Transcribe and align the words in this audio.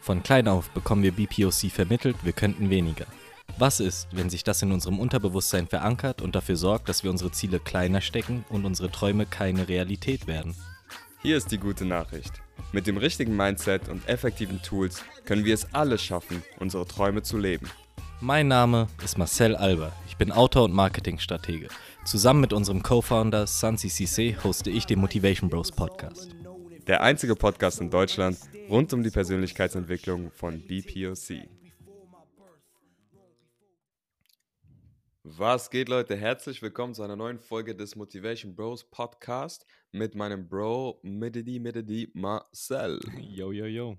Von 0.00 0.22
klein 0.22 0.48
auf 0.48 0.70
bekommen 0.70 1.02
wir 1.02 1.12
BPOC 1.12 1.70
vermittelt, 1.70 2.16
wir 2.22 2.32
könnten 2.32 2.70
weniger. 2.70 3.06
Was 3.58 3.80
ist, 3.80 4.08
wenn 4.12 4.30
sich 4.30 4.44
das 4.44 4.62
in 4.62 4.72
unserem 4.72 4.98
Unterbewusstsein 4.98 5.66
verankert 5.66 6.22
und 6.22 6.34
dafür 6.34 6.56
sorgt, 6.56 6.88
dass 6.88 7.04
wir 7.04 7.10
unsere 7.10 7.30
Ziele 7.32 7.58
kleiner 7.58 8.00
stecken 8.00 8.44
und 8.48 8.64
unsere 8.64 8.90
Träume 8.90 9.26
keine 9.26 9.68
Realität 9.68 10.26
werden? 10.26 10.54
Hier 11.20 11.36
ist 11.36 11.52
die 11.52 11.58
gute 11.58 11.84
Nachricht. 11.84 12.32
Mit 12.72 12.86
dem 12.86 12.96
richtigen 12.96 13.36
Mindset 13.36 13.88
und 13.88 14.08
effektiven 14.08 14.62
Tools 14.62 15.04
können 15.26 15.44
wir 15.44 15.52
es 15.52 15.74
alle 15.74 15.98
schaffen, 15.98 16.42
unsere 16.58 16.86
Träume 16.86 17.22
zu 17.22 17.36
leben. 17.36 17.68
Mein 18.22 18.48
Name 18.48 18.86
ist 19.04 19.18
Marcel 19.18 19.56
Alber. 19.56 19.92
Ich 20.06 20.16
bin 20.16 20.32
Autor 20.32 20.64
und 20.64 20.72
Marketingstratege. 20.72 21.68
Zusammen 22.04 22.40
mit 22.40 22.52
unserem 22.52 22.82
Co-Founder 22.82 23.46
Sansi 23.46 23.90
Cisse 23.90 24.42
hoste 24.42 24.70
ich 24.70 24.86
den 24.86 25.00
Motivation 25.00 25.50
Bros 25.50 25.70
Podcast. 25.72 26.30
Der 26.90 27.02
einzige 27.02 27.36
Podcast 27.36 27.80
in 27.80 27.88
Deutschland 27.88 28.36
rund 28.68 28.92
um 28.92 29.04
die 29.04 29.10
Persönlichkeitsentwicklung 29.10 30.32
von 30.32 30.60
BPOC. 30.60 31.48
Was 35.22 35.70
geht, 35.70 35.88
Leute? 35.88 36.16
Herzlich 36.16 36.60
willkommen 36.60 36.92
zu 36.92 37.04
einer 37.04 37.14
neuen 37.14 37.38
Folge 37.38 37.76
des 37.76 37.94
Motivation 37.94 38.56
Bros 38.56 38.82
Podcast 38.82 39.64
mit 39.92 40.16
meinem 40.16 40.48
Bro 40.48 40.98
Midedi 41.04 41.60
Midedi 41.60 42.10
Marcel. 42.12 42.98
Yo, 43.20 43.52
yo, 43.52 43.66
yo. 43.66 43.96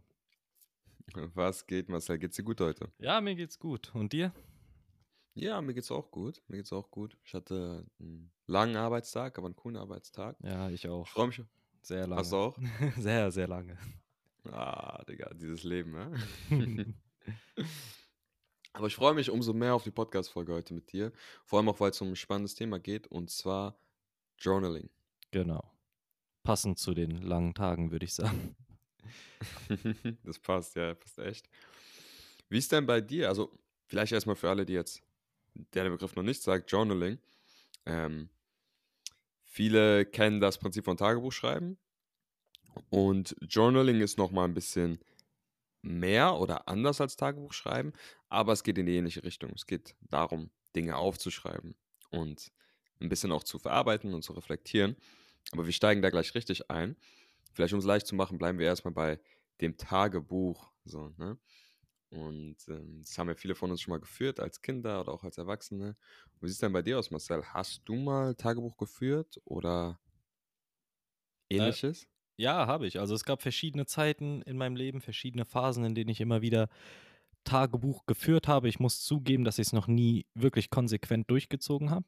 Was 1.33 1.65
geht, 1.65 1.87
Marcel? 1.87 2.19
Geht's 2.19 2.35
dir 2.35 2.43
gut 2.43 2.59
heute? 2.59 2.91
Ja, 2.97 3.21
mir 3.21 3.35
geht's 3.35 3.57
gut. 3.57 3.95
Und 3.95 4.11
dir? 4.11 4.33
Ja, 5.33 5.61
mir 5.61 5.73
geht's 5.73 5.91
auch 5.91 6.11
gut. 6.11 6.43
Mir 6.49 6.57
geht's 6.57 6.73
auch 6.73 6.91
gut. 6.91 7.17
Ich 7.23 7.33
hatte 7.33 7.85
einen 8.01 8.33
langen 8.47 8.75
Arbeitstag, 8.75 9.37
aber 9.37 9.47
einen 9.47 9.55
coolen 9.55 9.77
Arbeitstag. 9.77 10.35
Ja, 10.43 10.69
ich 10.69 10.89
auch. 10.89 11.07
Ich 11.07 11.13
freue 11.13 11.27
mich. 11.27 11.41
Sehr 11.81 12.07
lange. 12.07 12.21
Hast 12.21 12.31
du 12.31 12.37
auch? 12.37 12.57
sehr, 12.97 13.31
sehr 13.31 13.47
lange. 13.47 13.77
Ah, 14.51 15.03
Digga, 15.05 15.33
dieses 15.33 15.63
Leben, 15.63 15.91
ne? 15.91 16.13
Aber 18.73 18.87
ich 18.87 18.95
freue 18.95 19.13
mich 19.13 19.29
umso 19.29 19.53
mehr 19.53 19.75
auf 19.75 19.83
die 19.83 19.91
Podcast-Folge 19.91 20.53
heute 20.53 20.73
mit 20.73 20.91
dir. 20.91 21.11
Vor 21.45 21.59
allem 21.59 21.69
auch, 21.69 21.79
weil 21.79 21.91
es 21.91 22.01
um 22.01 22.09
ein 22.09 22.15
spannendes 22.15 22.55
Thema 22.55 22.79
geht 22.79 23.07
und 23.07 23.29
zwar 23.29 23.77
Journaling. 24.39 24.89
Genau. 25.31 25.63
Passend 26.43 26.79
zu 26.79 26.93
den 26.93 27.21
langen 27.21 27.53
Tagen, 27.53 27.91
würde 27.91 28.05
ich 28.05 28.13
sagen. 28.13 28.55
das 30.23 30.39
passt, 30.39 30.75
ja, 30.75 30.93
passt 30.93 31.19
echt. 31.19 31.49
Wie 32.49 32.57
ist 32.57 32.71
denn 32.71 32.85
bei 32.85 33.01
dir? 33.01 33.27
Also, 33.29 33.51
vielleicht 33.87 34.13
erstmal 34.13 34.35
für 34.35 34.49
alle, 34.49 34.65
die 34.65 34.73
jetzt 34.73 35.01
der 35.53 35.89
Begriff 35.89 36.15
noch 36.15 36.23
nicht 36.23 36.41
sagt, 36.41 36.71
Journaling. 36.71 37.19
Ähm, 37.85 38.29
viele 39.51 40.05
kennen 40.05 40.39
das 40.39 40.57
Prinzip 40.57 40.85
von 40.85 40.97
Tagebuchschreiben. 40.97 41.77
Und 42.89 43.35
Journaling 43.41 43.99
ist 43.99 44.17
nochmal 44.17 44.47
ein 44.47 44.53
bisschen 44.53 44.99
mehr 45.81 46.35
oder 46.35 46.69
anders 46.69 47.01
als 47.01 47.17
Tagebuchschreiben, 47.17 47.91
aber 48.29 48.53
es 48.53 48.63
geht 48.63 48.77
in 48.77 48.85
die 48.85 48.95
ähnliche 48.95 49.23
Richtung. 49.23 49.51
Es 49.53 49.65
geht 49.65 49.95
darum, 50.09 50.51
Dinge 50.73 50.95
aufzuschreiben 50.95 51.75
und 52.11 52.51
ein 53.01 53.09
bisschen 53.09 53.31
auch 53.31 53.43
zu 53.43 53.59
verarbeiten 53.59 54.13
und 54.13 54.23
zu 54.23 54.31
reflektieren. 54.33 54.95
Aber 55.51 55.65
wir 55.65 55.73
steigen 55.73 56.01
da 56.01 56.09
gleich 56.09 56.33
richtig 56.33 56.69
ein. 56.71 56.95
Vielleicht 57.53 57.73
um 57.73 57.79
es 57.79 57.85
leicht 57.85 58.07
zu 58.07 58.15
machen, 58.15 58.37
bleiben 58.37 58.57
wir 58.57 58.67
erstmal 58.67 58.93
bei 58.93 59.19
dem 59.59 59.75
Tagebuch. 59.75 60.71
So, 60.85 61.13
ne? 61.17 61.37
Und 62.11 62.57
ähm, 62.69 63.01
das 63.01 63.17
haben 63.17 63.29
ja 63.29 63.35
viele 63.35 63.55
von 63.55 63.71
uns 63.71 63.81
schon 63.81 63.91
mal 63.93 63.99
geführt, 64.01 64.39
als 64.41 64.61
Kinder 64.61 65.01
oder 65.01 65.13
auch 65.13 65.23
als 65.23 65.37
Erwachsene. 65.39 65.97
wie 66.41 66.47
sieht 66.47 66.55
es 66.55 66.59
denn 66.59 66.73
bei 66.73 66.81
dir 66.83 66.99
aus, 66.99 67.11
Marcel? 67.11 67.43
Hast 67.45 67.83
du 67.87 67.95
mal 67.95 68.35
Tagebuch 68.35 68.77
geführt 68.77 69.41
oder 69.45 69.99
Äh, 71.57 71.73
ähnliches? 71.73 72.07
Ja, 72.37 72.67
habe 72.67 72.87
ich. 72.87 72.99
Also 72.99 73.15
es 73.15 73.25
gab 73.25 73.41
verschiedene 73.43 73.85
Zeiten 73.85 74.41
in 74.43 74.57
meinem 74.57 74.75
Leben, 74.75 75.01
verschiedene 75.01 75.45
Phasen, 75.45 75.85
in 75.85 75.95
denen 75.95 76.09
ich 76.09 76.21
immer 76.21 76.41
wieder 76.41 76.69
Tagebuch 77.45 78.05
geführt 78.07 78.47
habe. 78.47 78.69
Ich 78.69 78.79
muss 78.79 79.03
zugeben, 79.03 79.43
dass 79.45 79.59
ich 79.59 79.67
es 79.67 79.73
noch 79.73 79.87
nie 79.87 80.27
wirklich 80.35 80.69
konsequent 80.71 81.29
durchgezogen 81.31 81.91
habe. 81.91 82.05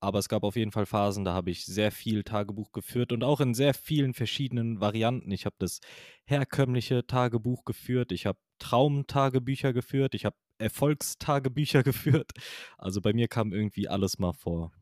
Aber 0.00 0.18
es 0.18 0.28
gab 0.28 0.44
auf 0.44 0.56
jeden 0.56 0.72
Fall 0.72 0.86
Phasen, 0.86 1.24
da 1.24 1.32
habe 1.32 1.50
ich 1.50 1.64
sehr 1.64 1.90
viel 1.90 2.22
Tagebuch 2.22 2.72
geführt 2.72 3.12
und 3.12 3.24
auch 3.24 3.40
in 3.40 3.54
sehr 3.54 3.74
vielen 3.74 4.12
verschiedenen 4.14 4.80
Varianten. 4.80 5.30
Ich 5.30 5.46
habe 5.46 5.56
das 5.58 5.80
herkömmliche 6.24 7.06
Tagebuch 7.06 7.64
geführt, 7.64 8.12
ich 8.12 8.26
habe 8.26 8.38
Traumtagebücher 8.58 9.72
geführt, 9.72 10.14
ich 10.14 10.24
habe 10.24 10.36
Erfolgstagebücher 10.58 11.82
geführt. 11.82 12.32
Also 12.78 13.00
bei 13.00 13.12
mir 13.12 13.28
kam 13.28 13.52
irgendwie 13.52 13.88
alles 13.88 14.18
mal 14.18 14.32
vor. 14.32 14.72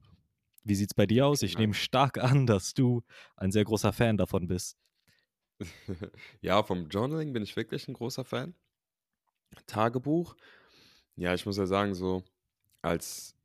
Wie 0.64 0.74
sieht 0.74 0.90
es 0.90 0.94
bei 0.94 1.06
dir 1.06 1.26
aus? 1.26 1.42
Ich 1.42 1.52
Genau. 1.52 1.60
nehme 1.60 1.74
stark 1.74 2.18
an, 2.18 2.46
dass 2.46 2.74
du 2.74 3.02
ein 3.36 3.52
sehr 3.52 3.64
großer 3.64 3.92
Fan 3.92 4.16
davon 4.16 4.46
bist. 4.48 4.76
Ja, 6.40 6.62
vom 6.62 6.88
Journaling 6.88 7.32
bin 7.32 7.42
ich 7.42 7.56
wirklich 7.56 7.88
ein 7.88 7.94
großer 7.94 8.24
Fan. 8.24 8.54
Tagebuch, 9.66 10.34
ja, 11.16 11.34
ich 11.34 11.46
muss 11.46 11.56
ja 11.56 11.66
sagen, 11.66 11.94
so 11.94 12.24
als 12.82 13.36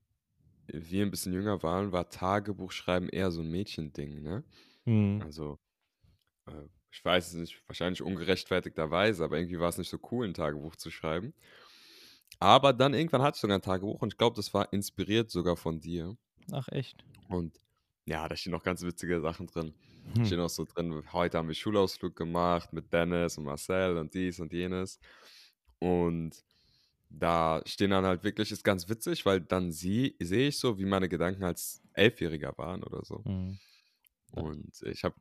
wir 0.74 1.06
ein 1.06 1.12
bisschen 1.12 1.34
jünger 1.34 1.62
waren, 1.64 1.92
war 1.92 2.10
Tagebuchschreiben 2.10 3.10
eher 3.10 3.32
so 3.32 3.42
ein 3.42 3.52
Mädchending, 3.52 4.22
ne? 4.22 4.44
Hm. 4.86 5.22
Also, 5.24 5.60
äh, 6.48 6.68
ich 6.92 7.04
weiß 7.04 7.28
es 7.28 7.34
nicht, 7.34 7.62
wahrscheinlich 7.68 8.02
ungerechtfertigterweise, 8.02 9.24
aber 9.24 9.38
irgendwie 9.38 9.60
war 9.60 9.70
es 9.70 9.78
nicht 9.78 9.90
so 9.90 10.00
cool, 10.12 10.28
ein 10.28 10.34
Tagebuch 10.34 10.76
zu 10.76 10.90
schreiben. 10.90 11.34
Aber 12.40 12.74
dann 12.74 12.94
irgendwann 12.94 13.22
hatte 13.22 13.36
ich 13.36 13.42
sogar 13.42 13.58
ein 13.58 13.62
Tagebuch 13.62 14.02
und 14.02 14.14
ich 14.14 14.18
glaube, 14.18 14.36
das 14.36 14.54
war 14.54 14.72
inspiriert 14.72 15.30
sogar 15.30 15.58
von 15.58 15.80
dir. 15.80 16.16
Ach 16.52 16.68
echt? 16.70 17.04
Und 17.28 17.60
ja, 18.06 18.28
da 18.28 18.36
stehen 18.36 18.52
noch 18.52 18.64
ganz 18.64 18.82
witzige 18.82 19.22
Sachen 19.22 19.48
drin. 19.48 19.74
Hm. 20.16 20.26
Steht 20.26 20.40
noch 20.40 20.50
so 20.50 20.66
drin, 20.66 21.04
heute 21.14 21.38
haben 21.38 21.48
wir 21.48 21.56
Schulausflug 21.56 22.16
gemacht 22.16 22.74
mit 22.74 22.92
Dennis 22.92 23.38
und 23.38 23.44
Marcel 23.44 23.98
und 23.98 24.14
dies 24.14 24.40
und 24.40 24.52
jenes. 24.52 25.00
Und 25.80 26.44
da 27.10 27.62
stehen 27.66 27.92
dann 27.92 28.06
halt 28.06 28.24
wirklich, 28.24 28.52
ist 28.52 28.64
ganz 28.64 28.88
witzig, 28.88 29.26
weil 29.26 29.42
dann 29.42 29.72
sie, 29.72 30.16
sehe 30.20 30.50
ich 30.50 30.60
so, 30.60 30.78
wie 30.78 30.86
meine 30.86 31.10
Gedanken 31.10 31.44
als 31.44 31.82
Elfjähriger 31.94 32.58
waren 32.58 32.84
oder 32.84 33.04
so. 33.04 33.24
Hm. 33.26 33.58
Ja. 34.36 34.44
Und 34.44 34.82
ich 34.84 35.04
habe 35.04 35.16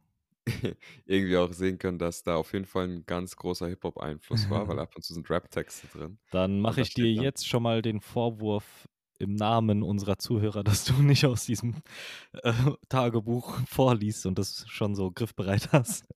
irgendwie 1.06 1.36
auch 1.36 1.52
sehen 1.52 1.78
können, 1.78 1.98
dass 1.98 2.22
da 2.22 2.36
auf 2.36 2.52
jeden 2.52 2.66
Fall 2.66 2.88
ein 2.88 3.06
ganz 3.06 3.36
großer 3.36 3.68
Hip-Hop-Einfluss 3.68 4.48
war, 4.50 4.68
weil 4.68 4.78
ab 4.78 4.94
und 4.94 5.02
zu 5.02 5.14
sind 5.14 5.28
Rap-Texte 5.30 5.86
drin. 5.88 6.18
Dann 6.30 6.60
mache 6.60 6.82
ich 6.82 6.94
dir 6.94 7.10
jetzt 7.10 7.46
schon 7.46 7.62
mal 7.62 7.82
den 7.82 8.00
Vorwurf 8.00 8.88
im 9.18 9.34
Namen 9.34 9.82
unserer 9.82 10.18
Zuhörer, 10.18 10.62
dass 10.62 10.84
du 10.84 11.02
nicht 11.02 11.26
aus 11.26 11.44
diesem 11.44 11.76
äh, 12.42 12.52
Tagebuch 12.88 13.58
vorliest 13.66 14.26
und 14.26 14.38
das 14.38 14.64
schon 14.68 14.94
so 14.94 15.10
griffbereit 15.10 15.72
hast. 15.72 16.06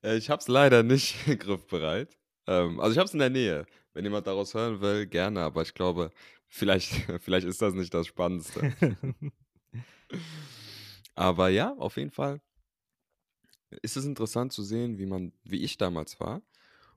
Äh, 0.00 0.16
ich 0.16 0.30
habe 0.30 0.40
es 0.40 0.46
leider 0.46 0.84
nicht 0.84 1.24
griffbereit. 1.40 2.16
Ähm, 2.48 2.80
also 2.80 2.92
ich 2.92 2.98
habe 2.98 3.06
es 3.06 3.12
in 3.12 3.20
der 3.20 3.30
Nähe. 3.30 3.66
Wenn 3.92 4.04
jemand 4.04 4.26
daraus 4.26 4.54
hören 4.54 4.80
will, 4.80 5.06
gerne, 5.06 5.40
aber 5.42 5.62
ich 5.62 5.74
glaube, 5.74 6.10
vielleicht, 6.48 6.90
vielleicht 7.20 7.46
ist 7.46 7.62
das 7.62 7.74
nicht 7.74 7.92
das 7.94 8.06
Spannendste. 8.06 8.74
Aber 11.14 11.48
ja, 11.48 11.74
auf 11.78 11.96
jeden 11.96 12.12
Fall 12.12 12.40
ist 13.82 13.96
es 13.96 14.04
interessant 14.04 14.52
zu 14.52 14.62
sehen, 14.62 14.98
wie 14.98 15.06
man, 15.06 15.32
wie 15.42 15.62
ich 15.62 15.76
damals 15.76 16.20
war. 16.20 16.42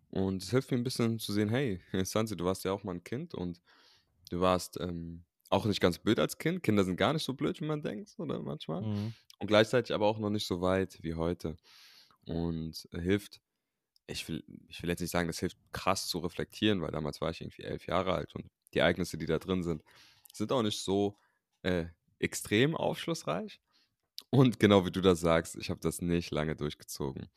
Und 0.10 0.44
es 0.44 0.52
hilft 0.52 0.72
mir 0.72 0.78
ein 0.78 0.84
bisschen 0.84 1.20
zu 1.20 1.34
sehen, 1.34 1.50
hey, 1.50 1.82
Sansi, 2.06 2.38
du 2.38 2.46
warst 2.46 2.64
ja 2.64 2.72
auch 2.72 2.84
mal 2.84 2.94
ein 2.94 3.04
Kind 3.04 3.34
und 3.34 3.62
du 4.30 4.40
warst 4.40 4.80
ähm, 4.80 5.26
auch 5.50 5.66
nicht 5.66 5.82
ganz 5.82 5.98
blöd 5.98 6.20
als 6.20 6.38
Kind. 6.38 6.64
Kinder 6.64 6.84
sind 6.84 6.98
gar 6.98 7.14
nicht 7.14 7.24
so 7.24 7.34
blöd, 7.34 7.60
wie 7.60 7.66
man 7.66 7.82
denkt, 7.82 8.14
oder 8.20 8.40
manchmal. 8.42 8.84
Hm. 8.84 9.14
Und 9.40 9.48
gleichzeitig 9.48 9.94
aber 9.94 10.06
auch 10.06 10.20
noch 10.20 10.30
nicht 10.30 10.46
so 10.46 10.62
weit 10.62 11.00
wie 11.02 11.16
heute. 11.16 11.58
Und 12.26 12.88
hilft, 12.92 13.42
ich 14.12 14.28
will, 14.28 14.44
ich 14.68 14.82
will 14.82 14.90
jetzt 14.90 15.02
nicht 15.02 15.12
sagen, 15.12 15.28
das 15.28 15.40
hilft 15.40 15.58
krass 15.72 16.08
zu 16.08 16.20
reflektieren, 16.20 16.82
weil 16.82 16.92
damals 16.92 17.22
war 17.22 17.30
ich 17.32 17.42
irgendwie 17.42 17.64
elf 17.64 17.88
Jahre 17.88 18.14
alt 18.14 18.36
und 18.36 18.46
die 18.74 18.80
Ereignisse, 18.80 19.18
die 19.18 19.26
da 19.26 19.40
drin 19.40 19.64
sind, 19.64 19.84
sind 20.34 20.52
auch 20.52 20.64
nicht 20.64 20.80
so 20.80 21.18
äh, 21.64 21.86
extrem 22.20 22.76
aufschlussreich. 22.76 23.60
Und 24.30 24.60
genau 24.60 24.86
wie 24.86 24.92
du 24.92 25.02
das 25.02 25.20
sagst, 25.20 25.58
ich 25.58 25.70
habe 25.70 25.82
das 25.82 26.02
nicht 26.02 26.32
lange 26.32 26.56
durchgezogen. 26.56 27.28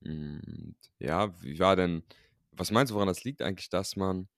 Und 0.00 0.76
ja, 0.98 1.40
wie 1.42 1.58
war 1.58 1.76
denn, 1.76 2.02
was 2.52 2.70
meinst 2.70 2.90
du, 2.90 2.94
woran 2.94 3.08
das 3.08 3.24
liegt 3.24 3.42
eigentlich, 3.42 3.68
dass 3.68 3.96
man 3.96 4.28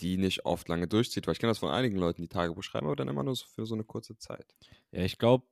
die 0.00 0.18
nicht 0.18 0.44
oft 0.44 0.68
lange 0.68 0.86
durchzieht? 0.86 1.26
Weil 1.26 1.32
ich 1.32 1.38
kenne 1.40 1.50
das 1.50 1.58
von 1.58 1.70
einigen 1.70 1.96
Leuten, 1.96 2.22
die 2.22 2.28
Tagebuch 2.28 2.62
schreiben, 2.62 2.86
aber 2.86 2.96
dann 2.96 3.08
immer 3.08 3.24
nur 3.24 3.34
so 3.34 3.46
für 3.46 3.66
so 3.66 3.74
eine 3.74 3.84
kurze 3.84 4.16
Zeit. 4.18 4.54
Ja, 4.92 5.02
ich 5.02 5.18
glaube, 5.18 5.46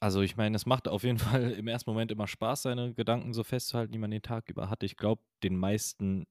also 0.00 0.22
ich 0.22 0.36
meine, 0.36 0.56
es 0.56 0.66
macht 0.66 0.88
auf 0.88 1.04
jeden 1.04 1.18
Fall 1.42 1.52
im 1.52 1.68
ersten 1.68 1.90
Moment 1.90 2.10
immer 2.12 2.26
Spaß, 2.26 2.62
seine 2.62 2.94
Gedanken 2.94 3.32
so 3.32 3.44
festzuhalten, 3.44 3.92
die 3.92 3.98
man 3.98 4.10
den 4.10 4.22
Tag 4.22 4.48
über 4.48 4.70
hat. 4.70 4.82
Ich 4.82 4.96
glaube, 4.96 5.22
den 5.42 5.56
meisten 5.56 6.26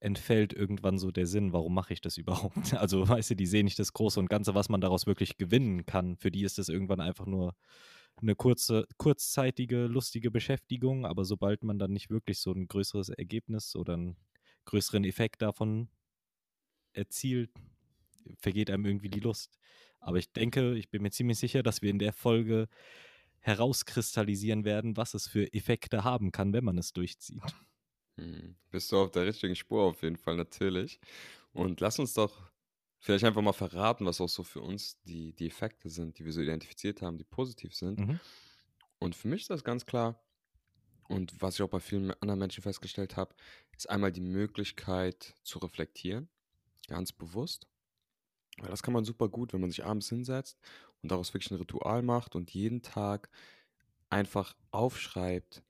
entfällt 0.00 0.52
irgendwann 0.52 0.98
so 0.98 1.10
der 1.10 1.26
Sinn, 1.26 1.52
warum 1.52 1.74
mache 1.74 1.92
ich 1.94 2.00
das 2.00 2.18
überhaupt? 2.18 2.74
Also, 2.74 3.08
weißt 3.08 3.30
du, 3.30 3.36
die 3.36 3.46
sehen 3.46 3.64
nicht 3.64 3.78
das 3.78 3.92
Große 3.92 4.20
und 4.20 4.28
Ganze, 4.28 4.54
was 4.54 4.68
man 4.68 4.80
daraus 4.80 5.06
wirklich 5.06 5.36
gewinnen 5.36 5.86
kann. 5.86 6.16
Für 6.16 6.30
die 6.30 6.44
ist 6.44 6.58
das 6.58 6.68
irgendwann 6.68 7.00
einfach 7.00 7.26
nur 7.26 7.54
eine 8.20 8.36
kurze, 8.36 8.86
kurzzeitige, 8.96 9.86
lustige 9.86 10.30
Beschäftigung, 10.30 11.04
aber 11.04 11.24
sobald 11.24 11.64
man 11.64 11.78
dann 11.78 11.92
nicht 11.92 12.10
wirklich 12.10 12.38
so 12.38 12.52
ein 12.52 12.68
größeres 12.68 13.08
Ergebnis 13.08 13.74
oder 13.74 13.94
einen 13.94 14.16
größeren 14.66 15.04
Effekt 15.04 15.42
davon 15.42 15.88
erzielt, 16.92 17.50
vergeht 18.38 18.70
einem 18.70 18.86
irgendwie 18.86 19.10
die 19.10 19.20
Lust. 19.20 19.58
Aber 20.04 20.18
ich 20.18 20.30
denke, 20.32 20.74
ich 20.74 20.90
bin 20.90 21.02
mir 21.02 21.10
ziemlich 21.10 21.38
sicher, 21.38 21.62
dass 21.62 21.80
wir 21.80 21.90
in 21.90 21.98
der 21.98 22.12
Folge 22.12 22.68
herauskristallisieren 23.40 24.64
werden, 24.64 24.96
was 24.96 25.14
es 25.14 25.26
für 25.26 25.52
Effekte 25.52 26.04
haben 26.04 26.30
kann, 26.30 26.52
wenn 26.52 26.64
man 26.64 26.78
es 26.78 26.92
durchzieht. 26.92 27.42
Hm, 28.16 28.54
bist 28.70 28.92
du 28.92 28.98
auf 28.98 29.10
der 29.10 29.26
richtigen 29.26 29.56
Spur 29.56 29.82
auf 29.82 30.02
jeden 30.02 30.16
Fall, 30.16 30.36
natürlich. 30.36 31.00
Und 31.52 31.80
lass 31.80 31.98
uns 31.98 32.14
doch 32.14 32.50
vielleicht 33.00 33.24
einfach 33.24 33.42
mal 33.42 33.52
verraten, 33.52 34.06
was 34.06 34.20
auch 34.20 34.28
so 34.28 34.44
für 34.44 34.60
uns 34.60 35.00
die, 35.02 35.32
die 35.32 35.46
Effekte 35.46 35.90
sind, 35.90 36.18
die 36.18 36.24
wir 36.24 36.32
so 36.32 36.40
identifiziert 36.40 37.02
haben, 37.02 37.18
die 37.18 37.24
positiv 37.24 37.74
sind. 37.74 37.98
Mhm. 37.98 38.20
Und 38.98 39.14
für 39.14 39.28
mich 39.28 39.42
ist 39.42 39.50
das 39.50 39.64
ganz 39.64 39.84
klar, 39.84 40.22
und 41.08 41.42
was 41.42 41.54
ich 41.54 41.62
auch 41.62 41.68
bei 41.68 41.80
vielen 41.80 42.12
anderen 42.20 42.38
Menschen 42.38 42.62
festgestellt 42.62 43.16
habe, 43.16 43.34
ist 43.76 43.90
einmal 43.90 44.12
die 44.12 44.20
Möglichkeit 44.20 45.34
zu 45.42 45.58
reflektieren, 45.58 46.28
ganz 46.88 47.12
bewusst. 47.12 47.66
Weil 48.58 48.70
das 48.70 48.82
kann 48.82 48.94
man 48.94 49.04
super 49.04 49.28
gut, 49.28 49.52
wenn 49.52 49.60
man 49.60 49.70
sich 49.70 49.84
abends 49.84 50.08
hinsetzt 50.08 50.58
und 51.02 51.10
daraus 51.10 51.34
wirklich 51.34 51.50
ein 51.50 51.58
Ritual 51.58 52.02
macht 52.02 52.34
und 52.34 52.52
jeden 52.52 52.82
Tag 52.82 53.28
einfach 54.10 54.54
aufschreibt, 54.70 55.62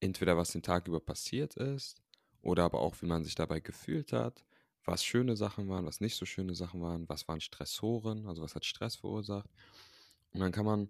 entweder 0.00 0.36
was 0.36 0.52
den 0.52 0.62
Tag 0.62 0.86
über 0.86 1.00
passiert 1.00 1.56
ist 1.56 2.00
oder 2.42 2.64
aber 2.64 2.80
auch, 2.80 2.94
wie 3.02 3.06
man 3.06 3.24
sich 3.24 3.34
dabei 3.34 3.60
gefühlt 3.60 4.12
hat, 4.12 4.44
was 4.84 5.04
schöne 5.04 5.36
Sachen 5.36 5.68
waren, 5.68 5.84
was 5.84 6.00
nicht 6.00 6.16
so 6.16 6.24
schöne 6.24 6.54
Sachen 6.54 6.80
waren, 6.80 7.08
was 7.08 7.26
waren 7.28 7.40
Stressoren, 7.40 8.26
also 8.26 8.42
was 8.42 8.54
hat 8.54 8.64
Stress 8.64 8.96
verursacht. 8.96 9.50
Und 10.32 10.40
dann 10.40 10.52
kann 10.52 10.64
man 10.64 10.88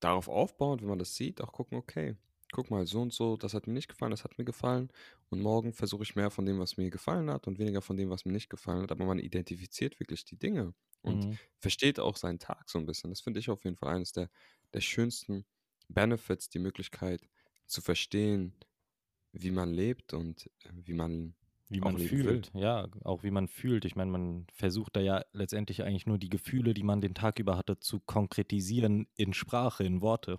darauf 0.00 0.28
aufbauen, 0.28 0.80
wenn 0.80 0.88
man 0.88 0.98
das 0.98 1.14
sieht, 1.14 1.40
auch 1.40 1.52
gucken, 1.52 1.78
okay, 1.78 2.16
guck 2.52 2.70
mal, 2.70 2.86
so 2.86 3.00
und 3.02 3.12
so, 3.12 3.36
das 3.36 3.54
hat 3.54 3.66
mir 3.66 3.72
nicht 3.74 3.88
gefallen, 3.88 4.10
das 4.12 4.24
hat 4.24 4.38
mir 4.38 4.44
gefallen. 4.44 4.90
Und 5.30 5.40
morgen 5.42 5.72
versuche 5.72 6.02
ich 6.04 6.16
mehr 6.16 6.30
von 6.30 6.46
dem, 6.46 6.58
was 6.58 6.76
mir 6.76 6.90
gefallen 6.90 7.30
hat 7.30 7.46
und 7.46 7.58
weniger 7.58 7.82
von 7.82 7.96
dem, 7.96 8.10
was 8.10 8.24
mir 8.24 8.32
nicht 8.32 8.50
gefallen 8.50 8.82
hat. 8.82 8.92
Aber 8.92 9.04
man 9.06 9.18
identifiziert 9.18 9.98
wirklich 10.00 10.24
die 10.24 10.38
Dinge 10.38 10.74
und 11.02 11.26
Mhm. 11.26 11.36
versteht 11.58 12.00
auch 12.00 12.16
seinen 12.16 12.38
Tag 12.38 12.68
so 12.70 12.78
ein 12.78 12.86
bisschen. 12.86 13.10
Das 13.10 13.20
finde 13.20 13.40
ich 13.40 13.50
auf 13.50 13.64
jeden 13.64 13.76
Fall 13.76 13.94
eines 13.94 14.12
der, 14.12 14.30
der 14.74 14.80
schönsten 14.80 15.44
Benefits, 15.88 16.48
die 16.48 16.58
Möglichkeit 16.58 17.22
zu 17.66 17.80
verstehen, 17.80 18.54
wie 19.32 19.50
man 19.52 19.72
lebt 19.74 20.14
und 20.14 20.46
äh, 20.64 20.70
wie 20.74 20.94
man 20.94 21.36
Wie 21.68 21.80
man 21.80 21.96
leben 21.96 22.22
will. 22.24 22.40
fühlt, 22.40 22.50
ja, 22.54 22.88
auch 23.02 23.22
wie 23.24 23.30
man 23.32 23.48
fühlt. 23.48 23.84
Ich 23.84 23.96
meine, 23.96 24.10
man 24.10 24.46
versucht 24.52 24.94
da 24.96 25.00
ja 25.00 25.24
letztendlich 25.32 25.82
eigentlich 25.82 26.06
nur 26.06 26.18
die 26.18 26.28
Gefühle, 26.28 26.74
die 26.74 26.84
man 26.84 27.00
den 27.00 27.14
Tag 27.14 27.38
über 27.40 27.56
hatte, 27.56 27.80
zu 27.80 27.98
konkretisieren 28.00 29.08
in 29.16 29.32
Sprache, 29.32 29.82
in 29.84 30.00
Worte. 30.00 30.38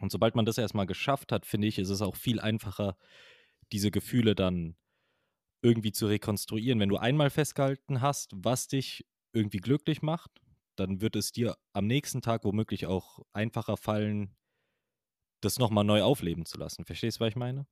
Und 0.00 0.12
sobald 0.12 0.34
man 0.34 0.44
das 0.44 0.58
erstmal 0.58 0.86
geschafft 0.86 1.32
hat, 1.32 1.46
finde 1.46 1.68
ich, 1.68 1.78
ist 1.78 1.90
es 1.90 2.02
auch 2.02 2.16
viel 2.16 2.40
einfacher, 2.40 2.96
diese 3.72 3.90
Gefühle 3.90 4.34
dann 4.34 4.76
irgendwie 5.62 5.92
zu 5.92 6.06
rekonstruieren. 6.06 6.80
Wenn 6.80 6.88
du 6.88 6.96
einmal 6.96 7.30
festgehalten 7.30 8.00
hast, 8.00 8.32
was 8.34 8.68
dich 8.68 9.06
irgendwie 9.32 9.58
glücklich 9.58 10.02
macht, 10.02 10.30
dann 10.76 11.00
wird 11.00 11.16
es 11.16 11.32
dir 11.32 11.56
am 11.72 11.86
nächsten 11.86 12.20
Tag 12.20 12.44
womöglich 12.44 12.86
auch 12.86 13.20
einfacher 13.32 13.76
fallen, 13.76 14.36
das 15.40 15.58
nochmal 15.58 15.84
neu 15.84 16.02
aufleben 16.02 16.44
zu 16.44 16.58
lassen. 16.58 16.84
Verstehst 16.84 17.18
du, 17.18 17.20
was 17.20 17.30
ich 17.30 17.36
meine? 17.36 17.66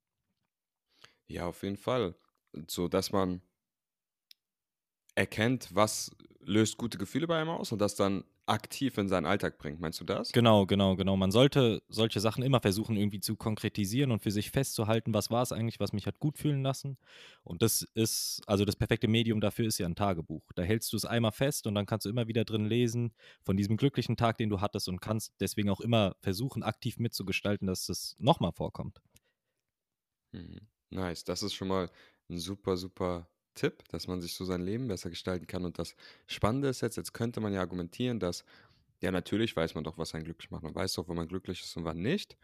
Ja, 1.27 1.47
auf 1.47 1.63
jeden 1.63 1.77
Fall. 1.77 2.15
So, 2.69 2.89
dass 2.89 3.13
man 3.13 3.43
erkennt, 5.15 5.75
was 5.75 6.11
löst 6.41 6.77
gute 6.77 6.99
Gefühle 6.99 7.27
bei 7.27 7.41
einem 7.41 7.51
aus 7.51 7.73
und 7.73 7.79
das 7.79 7.95
dann 7.95 8.25
aktiv 8.47 8.99
in 8.99 9.09
seinen 9.09 9.27
Alltag 9.27 9.59
bringt. 9.59 9.81
Meinst 9.81 10.01
du 10.01 10.05
das? 10.05 10.33
Genau, 10.33 10.67
genau, 10.67 10.97
genau. 10.97 11.17
Man 11.17 11.31
sollte 11.31 11.83
solche 11.89 12.21
Sachen 12.21 12.43
immer 12.43 12.61
versuchen, 12.61 12.97
irgendwie 12.97 13.21
zu 13.21 13.37
konkretisieren 13.37 14.11
und 14.11 14.23
für 14.23 14.31
sich 14.31 14.51
festzuhalten, 14.51 15.15
was 15.15 15.31
war 15.31 15.43
es 15.43 15.53
eigentlich, 15.53 15.81
was 15.81 15.93
mich 15.93 16.07
hat 16.07 16.19
gut 16.19 16.39
fühlen 16.39 16.63
lassen. 16.63 16.99
Und 17.43 17.63
das 17.63 17.83
ist, 17.95 18.43
also 18.47 18.65
das 18.65 18.77
perfekte 18.77 19.09
Medium 19.09 19.41
dafür 19.41 19.67
ist 19.67 19.79
ja 19.79 19.87
ein 19.87 19.95
Tagebuch. 19.95 20.53
Da 20.55 20.63
hältst 20.63 20.93
du 20.93 20.97
es 20.97 21.05
einmal 21.05 21.33
fest 21.33 21.67
und 21.67 21.75
dann 21.75 21.87
kannst 21.87 22.07
du 22.07 22.11
immer 22.11 22.27
wieder 22.29 22.45
drin 22.45 22.67
lesen 22.67 23.15
von 23.43 23.57
diesem 23.57 23.77
glücklichen 23.77 24.17
Tag, 24.17 24.39
den 24.39 24.51
du 24.51 24.61
hattest 24.61 24.89
und 24.89 25.01
kannst 25.01 25.35
deswegen 25.41 25.71
auch 25.71 25.81
immer 25.81 26.17
versuchen, 26.21 26.63
aktiv 26.63 26.99
mitzugestalten, 26.99 27.67
dass 27.67 27.87
das 27.87 28.17
nochmal 28.19 28.53
vorkommt. 28.53 29.01
Mhm. 30.33 30.69
Nice. 30.91 31.25
Das 31.25 31.43
ist 31.43 31.55
schon 31.55 31.69
mal 31.69 31.91
ein 32.29 32.39
super, 32.39 32.77
super 32.77 33.29
Tipp, 33.55 33.85
dass 33.89 34.07
man 34.07 34.21
sich 34.21 34.35
so 34.35 34.45
sein 34.45 34.61
Leben 34.61 34.89
besser 34.89 35.11
gestalten 35.11 35.47
kann. 35.47 35.65
Und 35.65 35.79
das 35.79 35.95
Spannende 36.27 36.69
ist 36.69 36.81
jetzt, 36.81 36.97
jetzt 36.97 37.15
könnte 37.15 37.41
man 37.41 37.53
ja 37.53 37.61
argumentieren, 37.61 38.21
dass, 38.21 38.45
ja, 39.01 39.11
natürlich 39.11 39.57
weiß 39.57 39.75
man 39.75 39.85
doch, 39.85 39.99
was 39.99 40.15
einen 40.15 40.25
glücklich 40.25 40.51
macht. 40.51 40.63
Man 40.63 40.75
weiß 40.75 40.95
doch, 40.95 41.09
wann 41.09 41.17
man 41.17 41.29
glücklich 41.29 41.63
ist 41.63 41.77
und 41.77 41.85
wann 41.85 42.01
nicht. 42.01 42.37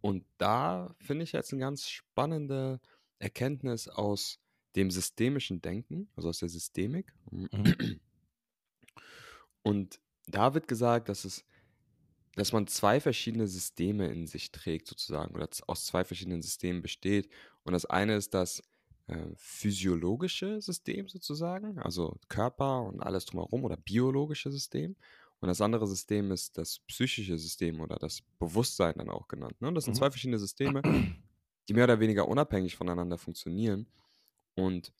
Und 0.00 0.24
da 0.38 0.94
finde 1.00 1.24
ich 1.24 1.32
jetzt 1.32 1.52
eine 1.52 1.60
ganz 1.60 1.88
spannende 1.88 2.80
Erkenntnis 3.18 3.88
aus 3.88 4.38
dem 4.76 4.90
systemischen 4.90 5.60
Denken, 5.60 6.08
also 6.14 6.28
aus 6.28 6.38
der 6.38 6.48
Systemik. 6.48 7.12
Mhm. 7.30 8.00
Und 9.62 10.00
da 10.26 10.54
wird 10.54 10.68
gesagt, 10.68 11.08
dass 11.08 11.24
es, 11.24 11.44
dass 12.36 12.52
man 12.52 12.66
zwei 12.66 13.00
verschiedene 13.00 13.48
Systeme 13.48 14.08
in 14.08 14.26
sich 14.26 14.52
trägt, 14.52 14.86
sozusagen, 14.86 15.34
oder 15.34 15.48
aus 15.66 15.86
zwei 15.86 16.04
verschiedenen 16.04 16.42
Systemen 16.42 16.82
besteht. 16.82 17.28
Und 17.64 17.72
das 17.72 17.86
eine 17.86 18.14
ist 18.16 18.34
das 18.34 18.62
äh, 19.08 19.26
physiologische 19.36 20.60
System 20.60 21.08
sozusagen, 21.08 21.78
also 21.78 22.16
Körper 22.28 22.82
und 22.82 23.00
alles 23.02 23.24
drumherum, 23.26 23.64
oder 23.64 23.76
biologische 23.76 24.50
System. 24.50 24.96
Und 25.40 25.48
das 25.48 25.60
andere 25.60 25.86
System 25.86 26.30
ist 26.32 26.58
das 26.58 26.80
psychische 26.80 27.38
System 27.38 27.80
oder 27.80 27.96
das 27.96 28.22
Bewusstsein 28.38 28.94
dann 28.96 29.08
auch 29.10 29.28
genannt. 29.28 29.60
Ne? 29.60 29.68
Und 29.68 29.74
das 29.76 29.84
sind 29.84 29.94
Mhm. 29.94 29.98
zwei 29.98 30.10
verschiedene 30.10 30.38
Systeme, 30.38 30.82
die 31.68 31.74
mehr 31.74 31.84
oder 31.84 32.00
weniger 32.00 32.28
unabhängig 32.28 32.76
voneinander 32.76 33.18
funktionieren. 33.18 33.86
Und 34.54 34.92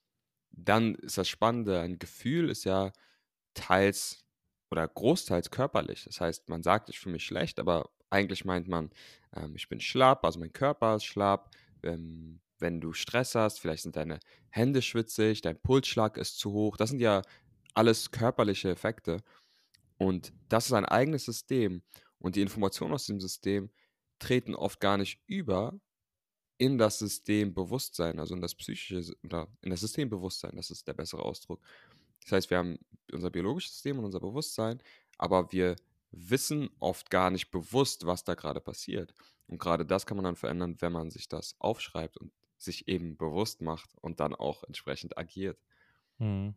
dann 0.51 0.95
ist 0.97 1.19
das 1.19 1.29
Spannende, 1.29 1.81
ein 1.81 1.99
Gefühl 1.99 2.51
ist 2.51 2.65
ja 2.65 2.93
teils 3.55 4.25
oder 4.71 4.87
großteils 4.87 5.51
körperlich. 5.51 6.05
Das 6.05 6.21
heißt, 6.21 6.49
man 6.49 6.63
sagt, 6.63 6.89
ich 6.89 6.99
fühle 7.01 7.15
mich 7.15 7.25
schlecht, 7.25 7.59
aber 7.59 7.91
eigentlich 8.11 8.45
meint 8.45 8.69
man, 8.69 8.91
ähm, 9.35 9.57
ich 9.57 9.69
bin 9.69 9.81
schlapp, 9.81 10.25
also 10.25 10.39
mein 10.39 10.53
Körper 10.53 10.97
ist 10.97 11.05
schlapp. 11.05 11.51
Ähm, 11.83 12.41
wenn 12.61 12.81
du 12.81 12.93
Stress 12.93 13.35
hast, 13.35 13.61
vielleicht 13.61 13.83
sind 13.83 13.97
deine 13.97 14.21
Hände 14.51 14.83
schwitzig, 14.83 15.43
dein 15.43 15.61
Pulsschlag 15.61 16.17
ist 16.17 16.39
zu 16.39 16.53
hoch. 16.53 16.77
Das 16.77 16.91
sind 16.91 17.01
ja 17.01 17.23
alles 17.75 18.11
körperliche 18.11 18.71
Effekte. 18.71 19.23
Und 19.99 20.33
das 20.49 20.67
ist 20.67 20.73
ein 20.73 20.85
eigenes 20.85 21.25
System. 21.25 21.83
Und 22.19 22.37
die 22.37 22.43
Informationen 22.43 22.95
aus 22.95 23.07
dem 23.07 23.21
System 23.21 23.71
treten 24.19 24.55
oft 24.55 24.81
gar 24.81 24.97
nicht 24.97 25.23
über 25.27 25.79
in 26.59 26.77
das 26.77 26.99
System 26.99 27.55
Bewusstsein, 27.55 28.19
also 28.19 28.35
in 28.35 28.41
das 28.41 28.55
psychische 28.55 29.03
Sy- 29.03 29.17
oder 29.23 29.49
in 29.63 29.71
das 29.71 29.81
System 29.81 30.11
Bewusstsein, 30.11 30.57
das 30.57 30.71
ist 30.71 30.89
der 30.89 30.95
bessere 30.95 31.23
Ausdruck. 31.23 31.61
Das 32.23 32.33
heißt, 32.33 32.51
wir 32.51 32.59
haben 32.59 32.79
unser 33.13 33.31
biologisches 33.31 33.75
System 33.75 33.99
und 33.99 34.05
unser 34.07 34.21
Bewusstsein, 34.21 34.83
aber 35.19 35.53
wir 35.53 35.77
wissen 36.11 36.71
oft 36.81 37.11
gar 37.11 37.31
nicht 37.31 37.51
bewusst, 37.51 38.07
was 38.07 38.25
da 38.25 38.35
gerade 38.35 38.61
passiert. 38.61 39.15
Und 39.47 39.59
gerade 39.59 39.87
das 39.87 40.05
kann 40.05 40.17
man 40.17 40.25
dann 40.25 40.37
verändern, 40.37 40.77
wenn 40.81 40.93
man 40.93 41.11
sich 41.11 41.29
das 41.29 41.55
aufschreibt 41.59 42.17
und 42.17 42.33
sich 42.59 42.89
eben 42.89 43.17
bewusst 43.17 43.61
macht 43.61 43.91
und 44.01 44.21
dann 44.21 44.35
auch 44.35 44.65
entsprechend 44.65 45.17
agiert. 45.17 45.59
Mhm. 46.19 46.55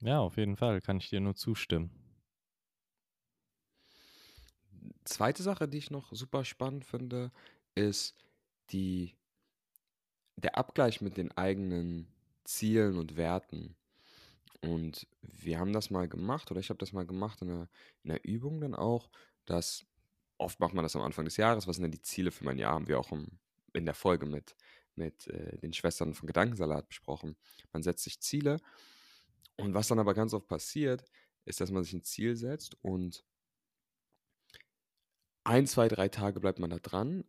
Ja, 0.00 0.20
auf 0.20 0.36
jeden 0.36 0.56
Fall, 0.56 0.80
kann 0.80 0.98
ich 0.98 1.10
dir 1.10 1.20
nur 1.20 1.34
zustimmen. 1.34 1.90
Zweite 5.04 5.42
Sache, 5.42 5.68
die 5.68 5.78
ich 5.78 5.90
noch 5.90 6.12
super 6.12 6.44
spannend 6.44 6.84
finde, 6.84 7.32
ist 7.74 8.16
die, 8.70 9.14
der 10.36 10.56
Abgleich 10.56 11.00
mit 11.00 11.16
den 11.16 11.36
eigenen 11.36 12.06
Zielen 12.44 12.96
und 12.96 13.16
Werten. 13.16 13.76
Und 14.62 15.06
wir 15.22 15.58
haben 15.58 15.72
das 15.72 15.90
mal 15.90 16.08
gemacht, 16.08 16.50
oder 16.50 16.60
ich 16.60 16.68
habe 16.68 16.78
das 16.78 16.92
mal 16.92 17.06
gemacht 17.06 17.42
in 17.42 17.50
einer, 17.50 17.68
in 18.02 18.10
einer 18.10 18.24
Übung 18.24 18.60
dann 18.60 18.74
auch, 18.74 19.10
dass 19.46 19.86
oft 20.38 20.60
macht 20.60 20.74
man 20.74 20.82
das 20.82 20.96
am 20.96 21.02
Anfang 21.02 21.24
des 21.24 21.36
Jahres, 21.36 21.66
was 21.66 21.76
sind 21.76 21.84
denn 21.84 21.92
die 21.92 22.02
Ziele 22.02 22.30
für 22.30 22.44
mein 22.44 22.58
Jahr, 22.58 22.74
haben 22.74 22.88
wir 22.88 22.98
auch 22.98 23.12
im, 23.12 23.38
in 23.72 23.84
der 23.84 23.94
Folge 23.94 24.26
mit, 24.26 24.56
mit 24.94 25.26
äh, 25.28 25.58
den 25.58 25.72
Schwestern 25.72 26.14
von 26.14 26.26
Gedankensalat 26.26 26.88
besprochen. 26.88 27.36
Man 27.72 27.82
setzt 27.82 28.04
sich 28.04 28.20
Ziele 28.20 28.58
und 29.56 29.74
was 29.74 29.88
dann 29.88 29.98
aber 29.98 30.14
ganz 30.14 30.34
oft 30.34 30.48
passiert, 30.48 31.04
ist, 31.44 31.60
dass 31.60 31.70
man 31.70 31.84
sich 31.84 31.92
ein 31.92 32.02
Ziel 32.02 32.36
setzt 32.36 32.76
und 32.82 33.24
ein, 35.44 35.66
zwei, 35.66 35.88
drei 35.88 36.08
Tage 36.08 36.40
bleibt 36.40 36.58
man 36.58 36.70
da 36.70 36.78
dran 36.78 37.24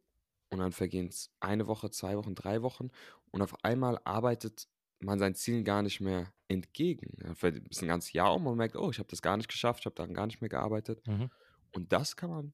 und 0.50 0.60
dann 0.60 0.72
vergehen 0.72 1.08
es 1.08 1.34
eine 1.40 1.68
Woche, 1.68 1.92
zwei 1.92 2.18
Wochen, 2.18 2.36
drei 2.36 2.62
Wochen 2.62 2.90
und 3.32 3.42
auf 3.42 3.64
einmal 3.64 4.00
arbeitet 4.04 4.68
man 5.00 5.20
seinen 5.20 5.36
Zielen 5.36 5.64
gar 5.64 5.82
nicht 5.82 6.02
mehr 6.02 6.32
entgegen. 6.48 7.18
Ja, 7.24 7.34
vielleicht 7.34 7.68
ist 7.70 7.82
ein 7.82 7.88
ganzes 7.88 8.14
Jahr 8.14 8.36
um 8.36 8.46
und 8.46 8.52
man 8.52 8.58
merkt, 8.58 8.76
oh, 8.76 8.92
ich 8.92 9.00
habe 9.00 9.10
das 9.10 9.22
gar 9.22 9.38
nicht 9.38 9.50
geschafft, 9.50 9.82
ich 9.82 9.86
habe 9.86 9.96
daran 9.96 10.14
gar 10.14 10.28
nicht 10.28 10.42
mehr 10.42 10.50
gearbeitet. 10.50 11.06
Mhm. 11.08 11.32
Und 11.72 11.92
das 11.92 12.16
kann 12.16 12.30
man 12.30 12.54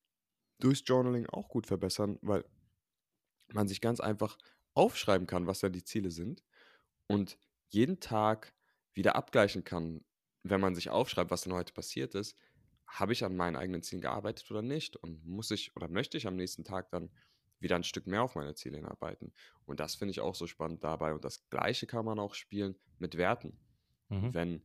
durchs 0.59 0.83
Journaling 0.85 1.27
auch 1.27 1.49
gut 1.49 1.67
verbessern, 1.67 2.17
weil 2.21 2.45
man 3.53 3.67
sich 3.67 3.81
ganz 3.81 3.99
einfach 3.99 4.37
aufschreiben 4.73 5.27
kann, 5.27 5.47
was 5.47 5.59
da 5.59 5.69
die 5.69 5.83
Ziele 5.83 6.11
sind 6.11 6.43
und 7.07 7.37
jeden 7.69 7.99
Tag 7.99 8.53
wieder 8.93 9.15
abgleichen 9.15 9.63
kann, 9.63 10.03
wenn 10.43 10.61
man 10.61 10.75
sich 10.75 10.89
aufschreibt, 10.89 11.31
was 11.31 11.41
denn 11.41 11.53
heute 11.53 11.73
passiert 11.73 12.15
ist, 12.15 12.37
habe 12.87 13.13
ich 13.13 13.23
an 13.23 13.35
meinen 13.35 13.55
eigenen 13.55 13.83
Zielen 13.83 14.01
gearbeitet 14.01 14.49
oder 14.49 14.61
nicht 14.61 14.95
und 14.95 15.25
muss 15.25 15.51
ich 15.51 15.75
oder 15.75 15.87
möchte 15.87 16.17
ich 16.17 16.25
am 16.25 16.35
nächsten 16.35 16.63
Tag 16.63 16.89
dann 16.89 17.11
wieder 17.59 17.75
ein 17.75 17.83
Stück 17.83 18.07
mehr 18.07 18.23
auf 18.23 18.35
meine 18.35 18.55
Ziele 18.55 18.77
hinarbeiten. 18.77 19.33
Und 19.65 19.79
das 19.79 19.95
finde 19.95 20.11
ich 20.11 20.21
auch 20.21 20.35
so 20.35 20.47
spannend 20.47 20.83
dabei. 20.83 21.13
Und 21.13 21.25
das 21.25 21.49
Gleiche 21.49 21.87
kann 21.87 22.05
man 22.05 22.19
auch 22.19 22.33
spielen 22.33 22.77
mit 22.99 23.17
Werten. 23.17 23.59
Mhm. 24.09 24.33
Wenn 24.33 24.63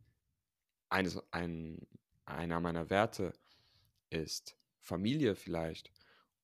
eines, 0.88 1.20
ein, 1.32 1.86
einer 2.26 2.60
meiner 2.60 2.90
Werte 2.90 3.32
ist 4.10 4.56
Familie 4.80 5.34
vielleicht 5.36 5.90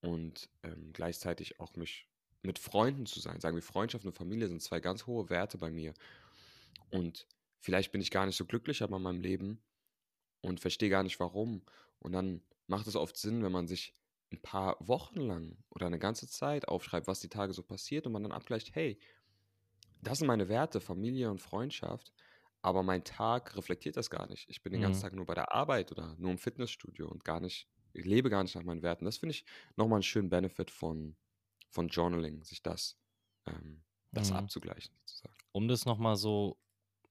und 0.00 0.48
ähm, 0.62 0.92
gleichzeitig 0.92 1.60
auch 1.60 1.76
mich 1.76 2.07
mit 2.48 2.58
Freunden 2.60 3.06
zu 3.06 3.20
sein. 3.20 3.40
Sagen 3.40 3.56
wir, 3.56 3.62
Freundschaft 3.62 4.06
und 4.06 4.14
Familie 4.14 4.48
sind 4.48 4.62
zwei 4.62 4.80
ganz 4.80 5.06
hohe 5.06 5.30
Werte 5.30 5.58
bei 5.58 5.70
mir. 5.70 5.94
Und 6.90 7.28
vielleicht 7.60 7.92
bin 7.92 8.00
ich 8.00 8.10
gar 8.10 8.26
nicht 8.26 8.36
so 8.36 8.46
glücklich 8.46 8.82
aber 8.82 8.96
in 8.96 9.02
meinem 9.02 9.20
Leben 9.20 9.64
und 10.42 10.60
verstehe 10.60 10.90
gar 10.90 11.02
nicht 11.04 11.20
warum. 11.20 11.64
Und 12.00 12.12
dann 12.12 12.42
macht 12.66 12.86
es 12.88 12.96
oft 12.96 13.16
Sinn, 13.16 13.42
wenn 13.44 13.52
man 13.52 13.68
sich 13.68 13.94
ein 14.32 14.42
paar 14.42 14.76
Wochen 14.80 15.20
lang 15.20 15.58
oder 15.70 15.86
eine 15.86 15.98
ganze 16.00 16.28
Zeit 16.28 16.68
aufschreibt, 16.68 17.06
was 17.08 17.20
die 17.20 17.30
Tage 17.30 17.54
so 17.54 17.62
passiert 17.64 18.06
und 18.06 18.12
man 18.12 18.24
dann 18.24 18.32
abgleicht, 18.32 18.74
hey, 18.74 19.00
das 20.02 20.18
sind 20.18 20.26
meine 20.26 20.48
Werte, 20.48 20.80
Familie 20.80 21.30
und 21.30 21.40
Freundschaft, 21.40 22.12
aber 22.62 22.82
mein 22.82 23.04
Tag 23.04 23.56
reflektiert 23.56 23.96
das 23.96 24.10
gar 24.10 24.28
nicht. 24.28 24.48
Ich 24.48 24.62
bin 24.62 24.72
den 24.72 24.80
ganzen 24.80 25.02
Mhm. 25.02 25.02
Tag 25.02 25.12
nur 25.14 25.26
bei 25.26 25.34
der 25.34 25.52
Arbeit 25.52 25.92
oder 25.92 26.16
nur 26.18 26.30
im 26.30 26.38
Fitnessstudio 26.38 27.08
und 27.08 27.24
gar 27.24 27.40
nicht, 27.40 27.68
ich 27.92 28.04
lebe 28.04 28.30
gar 28.30 28.42
nicht 28.42 28.54
nach 28.54 28.62
meinen 28.62 28.82
Werten. 28.82 29.04
Das 29.04 29.18
finde 29.18 29.32
ich 29.34 29.44
nochmal 29.76 29.96
einen 29.98 30.02
schönen 30.02 30.30
Benefit 30.30 30.70
von, 30.70 31.16
von 31.70 31.88
Journaling, 31.88 32.44
sich 32.44 32.62
das, 32.62 32.96
ähm, 33.46 33.84
das 34.14 34.32
Mhm. 34.32 34.32
abzugleichen, 34.32 34.94
sozusagen. 35.04 35.36
Um 35.52 35.68
das 35.68 35.84
noch 35.86 35.98
mal 35.98 36.16
so 36.16 36.58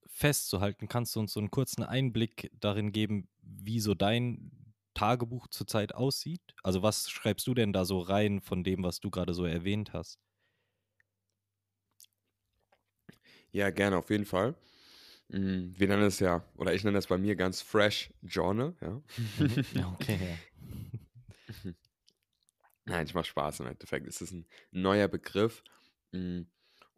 festzuhalten, 0.07 0.87
kannst 0.87 1.15
du 1.15 1.19
uns 1.21 1.33
so 1.33 1.39
einen 1.39 1.51
kurzen 1.51 1.83
Einblick 1.83 2.51
darin 2.59 2.91
geben, 2.91 3.29
wie 3.41 3.79
so 3.79 3.93
dein 3.95 4.75
Tagebuch 4.93 5.47
zurzeit 5.49 5.95
aussieht? 5.95 6.41
Also, 6.63 6.81
was 6.83 7.09
schreibst 7.09 7.47
du 7.47 7.53
denn 7.53 7.73
da 7.73 7.85
so 7.85 7.99
rein 7.99 8.41
von 8.41 8.63
dem, 8.63 8.83
was 8.83 8.99
du 8.99 9.11
gerade 9.11 9.33
so 9.33 9.45
erwähnt 9.45 9.93
hast? 9.93 10.19
Ja, 13.51 13.69
gerne, 13.69 13.97
auf 13.97 14.09
jeden 14.09 14.25
Fall. 14.25 14.55
Mm, 15.29 15.73
Wir 15.77 15.87
nennen 15.89 16.03
es 16.03 16.19
ja, 16.19 16.45
oder 16.57 16.73
ich 16.73 16.83
nenne 16.83 16.97
es 16.99 17.07
bei 17.07 17.17
mir 17.19 17.35
ganz 17.35 17.61
fresh 17.61 18.13
Journal, 18.23 18.75
ja. 18.81 19.01
Mhm. 19.17 19.65
Ja, 19.73 19.91
okay, 19.93 20.17
ja. 20.27 20.46
Nein, 22.87 23.05
ich 23.05 23.13
mache 23.13 23.25
Spaß 23.25 23.59
im 23.59 23.67
Endeffekt. 23.67 24.07
Es 24.07 24.21
ist 24.21 24.31
ein 24.31 24.47
neuer 24.71 25.07
Begriff. 25.09 25.63
mm, 26.13 26.43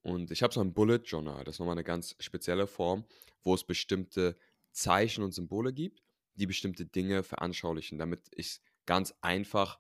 Und 0.03 0.31
ich 0.31 0.43
habe 0.43 0.53
so 0.53 0.62
ein 0.62 0.74
Bullet 0.74 1.01
Journal. 1.03 1.43
Das 1.43 1.55
ist 1.55 1.60
nochmal 1.60 1.74
eine 1.75 1.84
ganz 1.84 2.15
spezielle 2.19 2.67
Form, 2.67 3.05
wo 3.43 3.55
es 3.55 3.63
bestimmte 3.63 4.38
Zeichen 4.72 5.24
und 5.24 5.34
Symbole 5.34 5.74
gibt, 5.74 6.03
die 6.36 6.46
bestimmte 6.46 6.86
Dinge 6.86 7.24
veranschaulichen, 7.24 7.98
damit 7.98 8.27
ich 8.36 8.48
es 8.48 8.62
ganz 8.86 9.15
einfach 9.22 9.79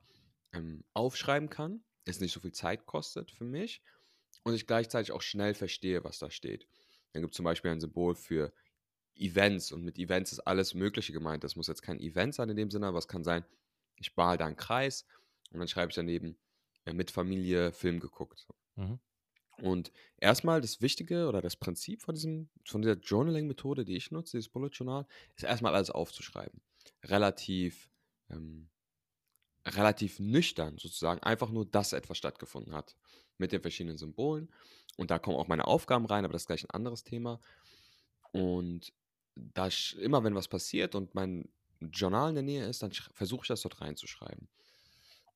ähm, 0.51 0.83
aufschreiben 0.93 1.49
kann, 1.49 1.83
es 2.05 2.19
nicht 2.19 2.33
so 2.33 2.39
viel 2.39 2.51
Zeit 2.53 2.85
kostet 2.87 3.31
für 3.31 3.45
mich 3.45 3.81
und 4.43 4.55
ich 4.55 4.65
gleichzeitig 4.67 5.11
auch 5.11 5.21
schnell 5.21 5.53
verstehe, 5.53 6.03
was 6.03 6.19
da 6.19 6.31
steht. 6.31 6.67
Dann 7.13 7.21
gibt 7.21 7.33
es 7.33 7.37
zum 7.37 7.45
Beispiel 7.45 7.71
ein 7.71 7.81
Symbol 7.81 8.15
für 8.15 8.51
Events 9.15 9.71
und 9.71 9.83
mit 9.83 9.99
Events 9.99 10.31
ist 10.31 10.39
alles 10.39 10.73
Mögliche 10.73 11.13
gemeint. 11.13 11.43
Das 11.43 11.55
muss 11.55 11.67
jetzt 11.67 11.83
kein 11.83 11.99
Event 11.99 12.33
sein 12.35 12.49
in 12.49 12.57
dem 12.57 12.71
Sinne, 12.71 12.87
aber 12.87 12.97
es 12.97 13.07
kann 13.07 13.23
sein, 13.23 13.45
ich 13.97 14.15
da 14.15 14.33
einen 14.33 14.55
Kreis 14.55 15.05
und 15.51 15.59
dann 15.59 15.67
schreibe 15.67 15.89
ich 15.89 15.95
daneben 15.95 16.37
äh, 16.85 16.93
mit 16.93 17.11
Familie 17.11 17.71
Film 17.71 17.99
geguckt. 17.99 18.47
Mhm. 18.75 18.99
Und 19.61 19.91
erstmal 20.17 20.61
das 20.61 20.81
Wichtige 20.81 21.27
oder 21.27 21.41
das 21.41 21.55
Prinzip 21.55 22.01
von, 22.01 22.15
diesem, 22.15 22.49
von 22.65 22.81
dieser 22.81 22.95
Journaling-Methode, 22.95 23.83
die 23.83 23.97
ich 23.97 24.11
nutze, 24.11 24.37
dieses 24.37 24.49
Bullet 24.49 24.69
Journal, 24.69 25.05
ist 25.35 25.43
erstmal 25.43 25.75
alles 25.75 25.89
aufzuschreiben. 25.89 26.61
Relativ, 27.03 27.89
ähm, 28.29 28.69
relativ 29.65 30.19
nüchtern 30.19 30.77
sozusagen, 30.77 31.21
einfach 31.23 31.49
nur, 31.49 31.65
dass 31.65 31.93
etwas 31.93 32.17
stattgefunden 32.17 32.73
hat 32.73 32.95
mit 33.37 33.51
den 33.51 33.61
verschiedenen 33.61 33.97
Symbolen. 33.97 34.49
Und 34.97 35.11
da 35.11 35.19
kommen 35.19 35.37
auch 35.37 35.47
meine 35.47 35.65
Aufgaben 35.65 36.05
rein, 36.05 36.25
aber 36.25 36.33
das 36.33 36.43
ist 36.43 36.47
gleich 36.47 36.63
ein 36.63 36.71
anderes 36.71 37.03
Thema. 37.03 37.39
Und 38.31 38.93
da 39.35 39.69
immer 39.97 40.23
wenn 40.23 40.35
was 40.35 40.47
passiert 40.47 40.95
und 40.95 41.15
mein 41.15 41.49
Journal 41.81 42.29
in 42.29 42.35
der 42.35 42.43
Nähe 42.43 42.65
ist, 42.67 42.83
dann 42.83 42.91
versuche 42.91 43.43
ich 43.43 43.47
das 43.47 43.61
dort 43.61 43.81
reinzuschreiben. 43.81 44.49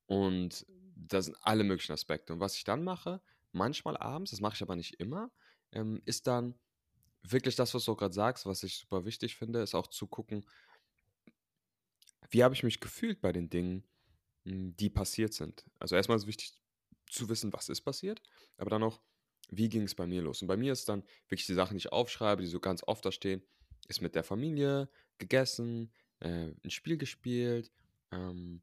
Und 0.06 0.66
das 0.96 1.26
sind 1.26 1.36
alle 1.42 1.64
möglichen 1.64 1.92
Aspekte. 1.92 2.32
Und 2.32 2.40
was 2.40 2.56
ich 2.56 2.64
dann 2.64 2.84
mache, 2.84 3.20
manchmal 3.52 3.96
abends, 3.96 4.30
das 4.30 4.40
mache 4.40 4.54
ich 4.54 4.62
aber 4.62 4.76
nicht 4.76 4.94
immer, 5.00 5.30
ähm, 5.72 6.02
ist 6.04 6.26
dann 6.26 6.54
wirklich 7.22 7.56
das, 7.56 7.74
was 7.74 7.84
du 7.84 7.94
gerade 7.96 8.14
sagst, 8.14 8.46
was 8.46 8.62
ich 8.62 8.78
super 8.78 9.04
wichtig 9.04 9.36
finde, 9.36 9.60
ist 9.62 9.74
auch 9.74 9.86
zu 9.86 10.06
gucken, 10.06 10.44
wie 12.30 12.42
habe 12.44 12.54
ich 12.54 12.62
mich 12.62 12.80
gefühlt 12.80 13.20
bei 13.20 13.32
den 13.32 13.48
Dingen, 13.48 13.84
m, 14.44 14.76
die 14.76 14.90
passiert 14.90 15.32
sind. 15.34 15.64
Also 15.78 15.96
erstmal 15.96 16.18
ist 16.18 16.26
wichtig 16.26 16.52
zu 17.08 17.28
wissen, 17.28 17.52
was 17.52 17.68
ist 17.68 17.82
passiert, 17.82 18.20
aber 18.56 18.70
dann 18.70 18.82
auch, 18.82 19.00
wie 19.50 19.68
ging 19.68 19.82
es 19.82 19.94
bei 19.94 20.06
mir 20.06 20.22
los. 20.22 20.42
Und 20.42 20.48
bei 20.48 20.56
mir 20.56 20.72
ist 20.72 20.88
dann 20.88 21.04
wirklich 21.28 21.46
die 21.46 21.54
Sachen, 21.54 21.74
die 21.74 21.82
ich 21.82 21.92
aufschreibe, 21.92 22.42
die 22.42 22.48
so 22.48 22.60
ganz 22.60 22.82
oft 22.82 23.04
da 23.04 23.12
stehen, 23.12 23.42
ist 23.88 24.00
mit 24.00 24.14
der 24.14 24.24
Familie 24.24 24.88
gegessen, 25.18 25.92
äh, 26.20 26.52
ein 26.64 26.70
Spiel 26.70 26.96
gespielt, 26.96 27.70
ähm, 28.10 28.62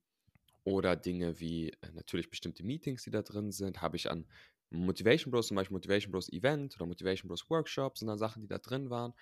oder 0.63 0.96
Dinge 0.96 1.39
wie 1.39 1.72
äh, 1.72 1.91
natürlich 1.94 2.30
bestimmte 2.30 2.63
Meetings, 2.63 3.03
die 3.03 3.12
da 3.12 3.22
drin 3.22 3.51
sind, 3.51 3.82
habe 3.82 3.98
ich 3.98 4.10
an 4.12 4.27
Motivation 4.70 5.32
Bros, 5.32 5.48
zum 5.48 5.56
Beispiel 5.56 5.75
Motivation 5.75 6.12
Bros 6.12 6.30
Event 6.32 6.75
oder 6.77 6.86
Motivation 6.86 7.27
Bros 7.27 7.50
Workshops, 7.50 8.00
sind 8.00 8.08
dann 8.08 8.18
Sachen, 8.20 8.41
die 8.41 8.48
da 8.48 8.58
drin 8.60 8.89
waren. 8.89 9.13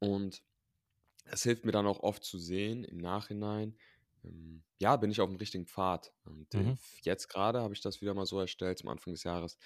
Und 0.00 0.42
es 1.24 1.42
hilft 1.42 1.64
mir 1.64 1.72
dann 1.72 1.86
auch 1.86 2.00
oft 2.00 2.24
zu 2.24 2.38
sehen 2.38 2.84
im 2.84 2.98
Nachhinein, 2.98 3.78
ähm, 4.24 4.64
ja, 4.80 4.96
bin 4.96 5.10
ich 5.10 5.20
auf 5.20 5.28
dem 5.28 5.36
richtigen 5.36 5.66
Pfad. 5.66 6.12
Und 6.24 6.54
äh, 6.54 6.64
Mhm. 6.64 6.78
jetzt 7.02 7.28
gerade 7.28 7.60
habe 7.62 7.74
ich 7.74 7.80
das 7.80 8.00
wieder 8.00 8.14
mal 8.14 8.26
so 8.26 8.40
erstellt 8.40 8.78
zum 8.78 8.90
Anfang 8.90 9.14
des 9.14 9.24
Jahres, 9.24 9.58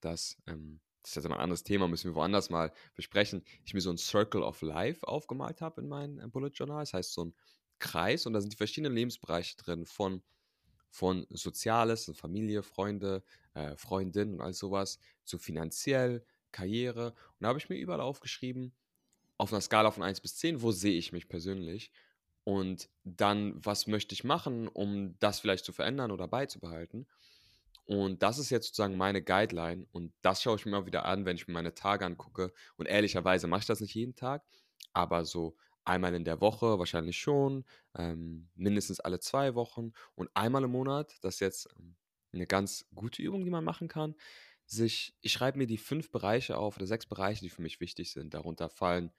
dass, 0.00 0.36
ähm, 0.46 0.80
das 1.02 1.12
ist 1.12 1.16
jetzt 1.16 1.26
ein 1.26 1.32
anderes 1.32 1.62
Thema, 1.64 1.88
müssen 1.88 2.10
wir 2.10 2.14
woanders 2.16 2.50
mal 2.50 2.72
besprechen, 2.94 3.44
ich 3.64 3.74
mir 3.74 3.80
so 3.80 3.90
ein 3.90 3.98
Circle 3.98 4.42
of 4.42 4.62
Life 4.62 5.06
aufgemalt 5.06 5.60
habe 5.62 5.80
in 5.82 5.88
meinem 5.88 6.20
äh, 6.20 6.28
Bullet 6.28 6.50
Journal. 6.50 6.80
Das 6.82 6.94
heißt, 6.94 7.12
so 7.12 7.26
ein 7.26 7.34
Kreis 7.78 8.26
und 8.26 8.32
da 8.32 8.40
sind 8.40 8.52
die 8.52 8.56
verschiedenen 8.56 8.94
Lebensbereiche 8.94 9.56
drin 9.56 9.86
von 9.86 10.22
von 10.96 11.26
Soziales, 11.28 12.10
Familie, 12.14 12.62
Freunde, 12.62 13.22
äh, 13.52 13.76
Freundin 13.76 14.32
und 14.32 14.40
all 14.40 14.54
sowas, 14.54 14.98
zu 15.24 15.38
finanziell, 15.38 16.24
Karriere. 16.52 17.08
Und 17.08 17.42
da 17.42 17.48
habe 17.48 17.58
ich 17.58 17.68
mir 17.68 17.76
überall 17.76 18.00
aufgeschrieben, 18.00 18.74
auf 19.36 19.52
einer 19.52 19.60
Skala 19.60 19.90
von 19.90 20.02
1 20.02 20.22
bis 20.22 20.36
10, 20.36 20.62
wo 20.62 20.72
sehe 20.72 20.96
ich 20.96 21.12
mich 21.12 21.28
persönlich? 21.28 21.92
Und 22.44 22.88
dann, 23.04 23.62
was 23.62 23.86
möchte 23.86 24.14
ich 24.14 24.24
machen, 24.24 24.68
um 24.68 25.18
das 25.18 25.38
vielleicht 25.40 25.66
zu 25.66 25.72
verändern 25.74 26.12
oder 26.12 26.28
beizubehalten? 26.28 27.06
Und 27.84 28.22
das 28.22 28.38
ist 28.38 28.48
jetzt 28.48 28.68
sozusagen 28.68 28.96
meine 28.96 29.22
Guideline. 29.22 29.86
Und 29.92 30.14
das 30.22 30.42
schaue 30.42 30.56
ich 30.56 30.64
mir 30.64 30.72
immer 30.72 30.86
wieder 30.86 31.04
an, 31.04 31.26
wenn 31.26 31.36
ich 31.36 31.46
mir 31.46 31.52
meine 31.54 31.74
Tage 31.74 32.06
angucke. 32.06 32.54
Und 32.78 32.86
ehrlicherweise 32.86 33.48
mache 33.48 33.60
ich 33.60 33.66
das 33.66 33.80
nicht 33.82 33.94
jeden 33.94 34.14
Tag, 34.14 34.46
aber 34.94 35.26
so 35.26 35.56
einmal 35.86 36.14
in 36.14 36.24
der 36.24 36.40
Woche 36.40 36.78
wahrscheinlich 36.78 37.18
schon, 37.18 37.64
ähm, 37.96 38.48
mindestens 38.54 39.00
alle 39.00 39.20
zwei 39.20 39.54
Wochen 39.54 39.92
und 40.14 40.30
einmal 40.34 40.64
im 40.64 40.72
Monat. 40.72 41.16
Das 41.22 41.34
ist 41.34 41.40
jetzt 41.40 41.68
ähm, 41.78 41.96
eine 42.32 42.46
ganz 42.46 42.86
gute 42.94 43.22
Übung, 43.22 43.44
die 43.44 43.50
man 43.50 43.64
machen 43.64 43.88
kann. 43.88 44.14
Sich, 44.66 45.16
ich 45.20 45.32
schreibe 45.32 45.58
mir 45.58 45.66
die 45.66 45.78
fünf 45.78 46.10
Bereiche 46.10 46.58
auf 46.58 46.76
oder 46.76 46.86
sechs 46.86 47.06
Bereiche, 47.06 47.40
die 47.40 47.50
für 47.50 47.62
mich 47.62 47.80
wichtig 47.80 48.12
sind. 48.12 48.34
Darunter 48.34 48.68
fallen 48.68 49.12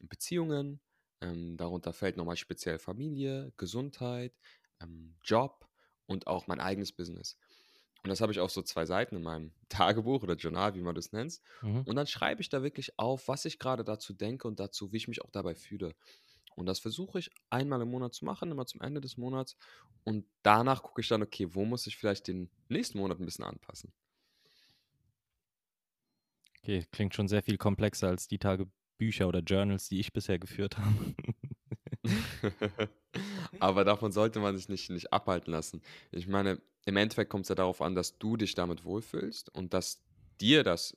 Beziehungen, 0.00 0.80
ähm, 1.20 1.56
darunter 1.56 1.92
fällt 1.92 2.16
nochmal 2.16 2.36
speziell 2.36 2.78
Familie, 2.78 3.52
Gesundheit, 3.56 4.38
ähm, 4.80 5.16
Job 5.22 5.68
und 6.06 6.26
auch 6.26 6.46
mein 6.46 6.60
eigenes 6.60 6.92
Business. 6.92 7.36
Und 8.04 8.10
das 8.10 8.20
habe 8.20 8.32
ich 8.32 8.38
auf 8.38 8.50
so 8.50 8.60
zwei 8.60 8.84
Seiten 8.84 9.16
in 9.16 9.22
meinem 9.22 9.52
Tagebuch 9.70 10.22
oder 10.22 10.34
Journal, 10.34 10.74
wie 10.74 10.82
man 10.82 10.94
das 10.94 11.12
nennt. 11.12 11.40
Mhm. 11.62 11.82
Und 11.82 11.96
dann 11.96 12.06
schreibe 12.06 12.42
ich 12.42 12.50
da 12.50 12.62
wirklich 12.62 12.98
auf, 12.98 13.28
was 13.28 13.46
ich 13.46 13.58
gerade 13.58 13.82
dazu 13.82 14.12
denke 14.12 14.46
und 14.46 14.60
dazu, 14.60 14.92
wie 14.92 14.98
ich 14.98 15.08
mich 15.08 15.22
auch 15.22 15.30
dabei 15.30 15.54
fühle. 15.54 15.94
Und 16.54 16.66
das 16.66 16.78
versuche 16.78 17.18
ich 17.18 17.30
einmal 17.48 17.80
im 17.80 17.90
Monat 17.90 18.14
zu 18.14 18.26
machen, 18.26 18.50
immer 18.50 18.66
zum 18.66 18.82
Ende 18.82 19.00
des 19.00 19.16
Monats. 19.16 19.56
Und 20.04 20.26
danach 20.42 20.82
gucke 20.82 21.00
ich 21.00 21.08
dann, 21.08 21.22
okay, 21.22 21.48
wo 21.54 21.64
muss 21.64 21.86
ich 21.86 21.96
vielleicht 21.96 22.28
den 22.28 22.50
nächsten 22.68 22.98
Monat 22.98 23.18
ein 23.18 23.24
bisschen 23.24 23.44
anpassen. 23.44 23.90
Okay, 26.58 26.86
klingt 26.92 27.14
schon 27.14 27.26
sehr 27.26 27.42
viel 27.42 27.56
komplexer 27.56 28.08
als 28.08 28.28
die 28.28 28.38
Tagebücher 28.38 29.28
oder 29.28 29.40
Journals, 29.40 29.88
die 29.88 29.98
ich 29.98 30.12
bisher 30.12 30.38
geführt 30.38 30.76
habe. 30.76 31.14
Aber 33.60 33.84
davon 33.84 34.12
sollte 34.12 34.40
man 34.40 34.56
sich 34.56 34.68
nicht, 34.68 34.90
nicht 34.90 35.12
abhalten 35.12 35.52
lassen. 35.52 35.82
Ich 36.10 36.26
meine, 36.26 36.60
im 36.86 36.96
Endeffekt 36.96 37.30
kommt 37.30 37.44
es 37.44 37.48
ja 37.48 37.54
darauf 37.54 37.80
an, 37.80 37.94
dass 37.94 38.18
du 38.18 38.36
dich 38.36 38.54
damit 38.54 38.84
wohlfühlst 38.84 39.54
und 39.54 39.74
dass 39.74 40.02
dir 40.40 40.62
das 40.62 40.96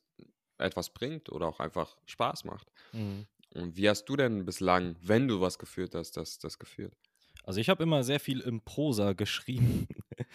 etwas 0.57 0.89
bringt 0.89 1.29
oder 1.31 1.47
auch 1.47 1.59
einfach 1.59 1.97
Spaß 2.05 2.43
macht. 2.45 2.71
Mhm. 2.91 3.27
Und 3.53 3.77
wie 3.77 3.89
hast 3.89 4.05
du 4.05 4.15
denn 4.15 4.45
bislang, 4.45 4.95
wenn 5.01 5.27
du 5.27 5.39
was 5.39 5.57
geführt 5.59 5.95
hast, 5.95 6.17
das, 6.17 6.39
das 6.39 6.59
geführt? 6.59 6.93
Also 7.43 7.61
ich 7.61 7.69
habe 7.69 7.83
immer 7.83 8.03
sehr 8.03 8.19
viel 8.19 8.41
im 8.41 8.61
Prosa 8.61 9.13
geschrieben. 9.13 9.87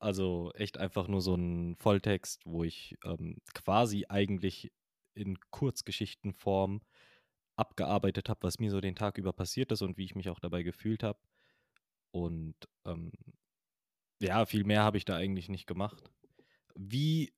Also 0.00 0.52
echt 0.54 0.76
einfach 0.76 1.08
nur 1.08 1.22
so 1.22 1.34
ein 1.34 1.76
Volltext, 1.76 2.42
wo 2.44 2.62
ich 2.62 2.94
ähm, 3.04 3.38
quasi 3.54 4.04
eigentlich 4.06 4.70
in 5.14 5.38
Kurzgeschichtenform 5.50 6.82
abgearbeitet 7.56 8.28
habe, 8.28 8.42
was 8.42 8.58
mir 8.58 8.70
so 8.70 8.82
den 8.82 8.96
Tag 8.96 9.16
über 9.16 9.32
passiert 9.32 9.72
ist 9.72 9.80
und 9.80 9.96
wie 9.96 10.04
ich 10.04 10.14
mich 10.14 10.28
auch 10.28 10.40
dabei 10.40 10.62
gefühlt 10.62 11.02
habe. 11.02 11.18
Und 12.14 12.54
ähm, 12.86 13.10
ja, 14.20 14.46
viel 14.46 14.64
mehr 14.64 14.82
habe 14.82 14.96
ich 14.96 15.04
da 15.04 15.16
eigentlich 15.16 15.48
nicht 15.48 15.66
gemacht. 15.66 16.10
Wie, 16.76 17.34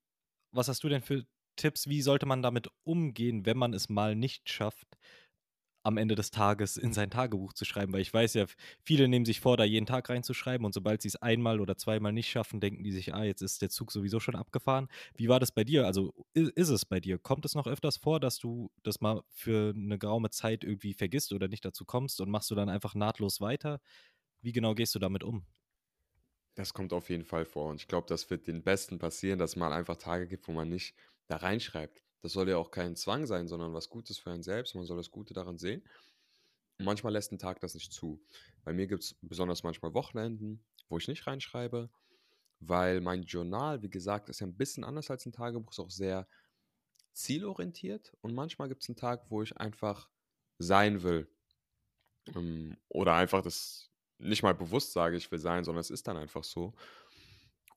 was 0.52 0.68
hast 0.68 0.85
du 0.85 0.88
denn 0.88 1.02
für 1.02 1.25
Tipps? 1.56 1.88
Wie 1.88 2.02
sollte 2.02 2.26
man 2.26 2.42
damit 2.42 2.68
umgehen, 2.85 3.47
wenn 3.47 3.56
man 3.59 3.75
es 3.75 3.88
mal 3.88 4.14
nicht 4.14 4.50
schafft, 4.50 4.87
am 5.85 5.99
Ende 5.99 6.16
des 6.16 6.33
Tages 6.33 6.76
in 6.76 6.92
sein 6.92 7.11
Tagebuch 7.11 7.52
zu 7.52 7.64
schreiben, 7.64 7.92
weil 7.92 8.00
ich 8.00 8.12
weiß 8.12 8.35
ja, 8.35 8.47
viele 8.83 9.09
nehmen 9.09 9.25
sich 9.25 9.40
vor, 9.40 9.56
da 9.56 9.64
jeden 9.64 9.87
Tag 9.87 10.11
reinzuschreiben 10.11 10.66
und 10.66 10.75
sobald 10.75 11.00
sie 11.00 11.09
es 11.09 11.16
einmal 11.16 11.61
oder 11.61 11.76
zweimal 11.76 12.12
nicht 12.12 12.28
schaffen, 12.28 12.61
denken 12.61 12.83
die 12.83 12.92
sich, 12.92 13.14
ah, 13.14 13.23
jetzt 13.25 13.40
ist 13.40 13.62
der 13.62 13.71
Zug 13.71 13.92
sowieso 13.92 14.18
schon 14.18 14.35
abgefahren. 14.35 14.88
Wie 15.14 15.28
war 15.28 15.40
das 15.40 15.52
bei 15.52 15.64
dir? 15.64 15.87
Also 15.87 16.12
ist, 16.35 16.50
ist 16.52 16.71
es 16.71 16.85
bei 16.87 17.00
dir? 17.00 17.18
Kommt 17.18 17.45
es 17.45 17.54
noch 17.54 17.68
öfters 17.68 17.99
vor, 17.99 18.21
dass 18.21 18.38
du 18.38 18.71
das 18.83 19.00
mal 19.00 19.23
für 19.30 19.73
eine 19.76 19.99
geraume 19.99 20.30
Zeit 20.30 20.64
irgendwie 20.64 20.92
vergisst 20.95 21.33
oder 21.33 21.49
nicht 21.49 21.64
dazu 21.64 21.85
kommst 21.85 22.21
und 22.21 22.30
machst 22.30 22.50
du 22.50 22.56
dann 22.56 22.68
einfach 22.68 22.97
nahtlos 22.97 23.40
weiter? 23.40 23.80
Wie 24.43 24.52
genau 24.52 24.75
gehst 24.75 24.95
du 24.95 24.99
damit 24.99 25.25
um? 25.25 25.45
Das 26.55 26.73
kommt 26.73 26.93
auf 26.93 27.11
jeden 27.11 27.25
Fall 27.25 27.45
vor. 27.45 27.71
Und 27.71 27.81
ich 27.81 27.88
glaube, 27.88 28.07
das 28.09 28.31
wird 28.31 28.47
den 28.47 28.62
Besten 28.62 28.99
passieren, 28.99 29.38
dass 29.38 29.57
mal 29.57 29.73
einfach 29.73 29.97
Tage 29.97 30.26
gibt, 30.26 30.49
wo 30.49 30.52
man 30.52 30.69
nicht 30.69 30.95
da 31.26 31.37
reinschreibt. 31.37 32.02
Das 32.23 32.33
soll 32.33 32.49
ja 32.49 32.57
auch 32.57 32.71
kein 32.71 32.97
Zwang 32.97 33.26
sein, 33.26 33.47
sondern 33.47 33.75
was 33.75 33.90
Gutes 33.90 34.19
für 34.19 34.31
einen 34.31 34.43
selbst. 34.43 34.75
Man 34.75 34.87
soll 34.87 34.97
das 34.97 35.11
Gute 35.11 35.35
daran 35.35 35.59
sehen. 35.59 35.83
Und 36.78 36.85
manchmal 36.87 37.12
lässt 37.12 37.33
ein 37.33 37.38
Tag 37.38 37.61
das 37.61 37.75
nicht 37.75 37.93
zu. 37.93 38.23
Bei 38.64 38.73
mir 38.73 38.87
gibt 38.87 39.02
es 39.02 39.16
besonders 39.21 39.62
manchmal 39.62 39.95
Wochenenden, 39.95 40.64
wo 40.88 40.99
ich 40.99 41.09
nicht 41.09 41.26
reinschreibe, 41.26 41.90
weil 42.61 43.00
mein 43.00 43.23
Journal, 43.23 43.83
wie 43.83 43.90
gesagt, 43.90 44.28
ist 44.28 44.40
ja 44.40 44.47
ein 44.47 44.57
bisschen 44.57 44.85
anders 44.85 45.11
als 45.11 45.26
ein 45.26 45.33
Tagebuch, 45.33 45.73
ist 45.73 45.78
auch 45.78 45.90
sehr 45.90 46.26
zielorientiert. 47.12 48.16
Und 48.21 48.35
manchmal 48.35 48.69
gibt 48.69 48.83
es 48.83 48.88
einen 48.88 48.97
Tag, 48.97 49.31
wo 49.31 49.43
ich 49.43 49.57
einfach 49.57 50.09
sein 50.59 51.02
will. 51.02 51.28
Ähm, 52.35 52.76
oder 52.88 53.14
einfach 53.14 53.43
das 53.43 53.90
nicht 54.18 54.42
mal 54.42 54.54
bewusst 54.54 54.92
sage, 54.92 55.16
ich 55.16 55.30
will 55.30 55.38
sein, 55.38 55.64
sondern 55.64 55.80
es 55.80 55.90
ist 55.90 56.06
dann 56.08 56.16
einfach 56.16 56.44
so. 56.44 56.73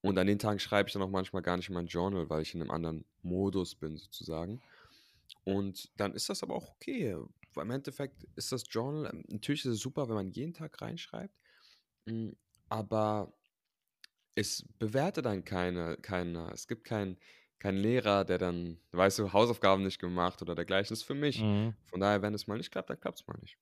Und 0.01 0.17
an 0.17 0.27
den 0.27 0.39
Tagen 0.39 0.59
schreibe 0.59 0.87
ich 0.87 0.93
dann 0.93 1.01
auch 1.01 1.09
manchmal 1.09 1.41
gar 1.41 1.57
nicht 1.57 1.69
in 1.69 1.75
mein 1.75 1.87
Journal, 1.87 2.29
weil 2.29 2.41
ich 2.41 2.55
in 2.55 2.61
einem 2.61 2.71
anderen 2.71 3.05
Modus 3.21 3.75
bin, 3.75 3.97
sozusagen. 3.97 4.61
Und 5.43 5.91
dann 5.97 6.13
ist 6.13 6.29
das 6.29 6.41
aber 6.41 6.55
auch 6.55 6.69
okay. 6.69 7.17
Weil 7.53 7.65
Im 7.65 7.71
Endeffekt 7.71 8.25
ist 8.35 8.51
das 8.51 8.63
Journal, 8.69 9.11
ähm, 9.11 9.23
natürlich 9.27 9.65
ist 9.65 9.73
es 9.73 9.79
super, 9.79 10.07
wenn 10.07 10.15
man 10.15 10.31
jeden 10.31 10.53
Tag 10.53 10.81
reinschreibt, 10.81 11.33
hm, 12.05 12.35
aber 12.69 13.33
es 14.35 14.63
bewertet 14.77 15.25
dann 15.25 15.43
keine, 15.43 15.97
keiner. 15.97 16.51
Es 16.53 16.67
gibt 16.67 16.85
keinen 16.85 17.17
kein 17.59 17.75
Lehrer, 17.75 18.23
der 18.23 18.37
dann, 18.37 18.79
weißt 18.91 19.19
du, 19.19 19.33
Hausaufgaben 19.33 19.83
nicht 19.83 19.99
gemacht 19.99 20.41
oder 20.41 20.55
dergleichen. 20.55 20.89
Das 20.89 20.99
ist 20.99 21.05
für 21.05 21.13
mich. 21.13 21.41
Mhm. 21.41 21.73
Von 21.87 21.99
daher, 21.99 22.21
wenn 22.21 22.33
es 22.33 22.47
mal 22.47 22.57
nicht 22.57 22.71
klappt, 22.71 22.89
dann 22.89 22.99
klappt 22.99 23.19
es 23.19 23.27
mal 23.27 23.37
nicht. 23.41 23.57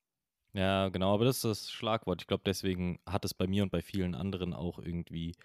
Ja, 0.57 0.89
genau, 0.89 1.13
aber 1.13 1.25
das 1.25 1.37
ist 1.37 1.45
das 1.45 1.71
Schlagwort. 1.71 2.21
Ich 2.23 2.27
glaube, 2.27 2.41
deswegen 2.43 2.99
hat 3.05 3.23
es 3.25 3.35
bei 3.35 3.45
mir 3.45 3.61
und 3.61 3.69
bei 3.71 3.83
vielen 3.83 4.15
anderen 4.15 4.53
auch 4.55 4.79
irgendwie 4.79 5.35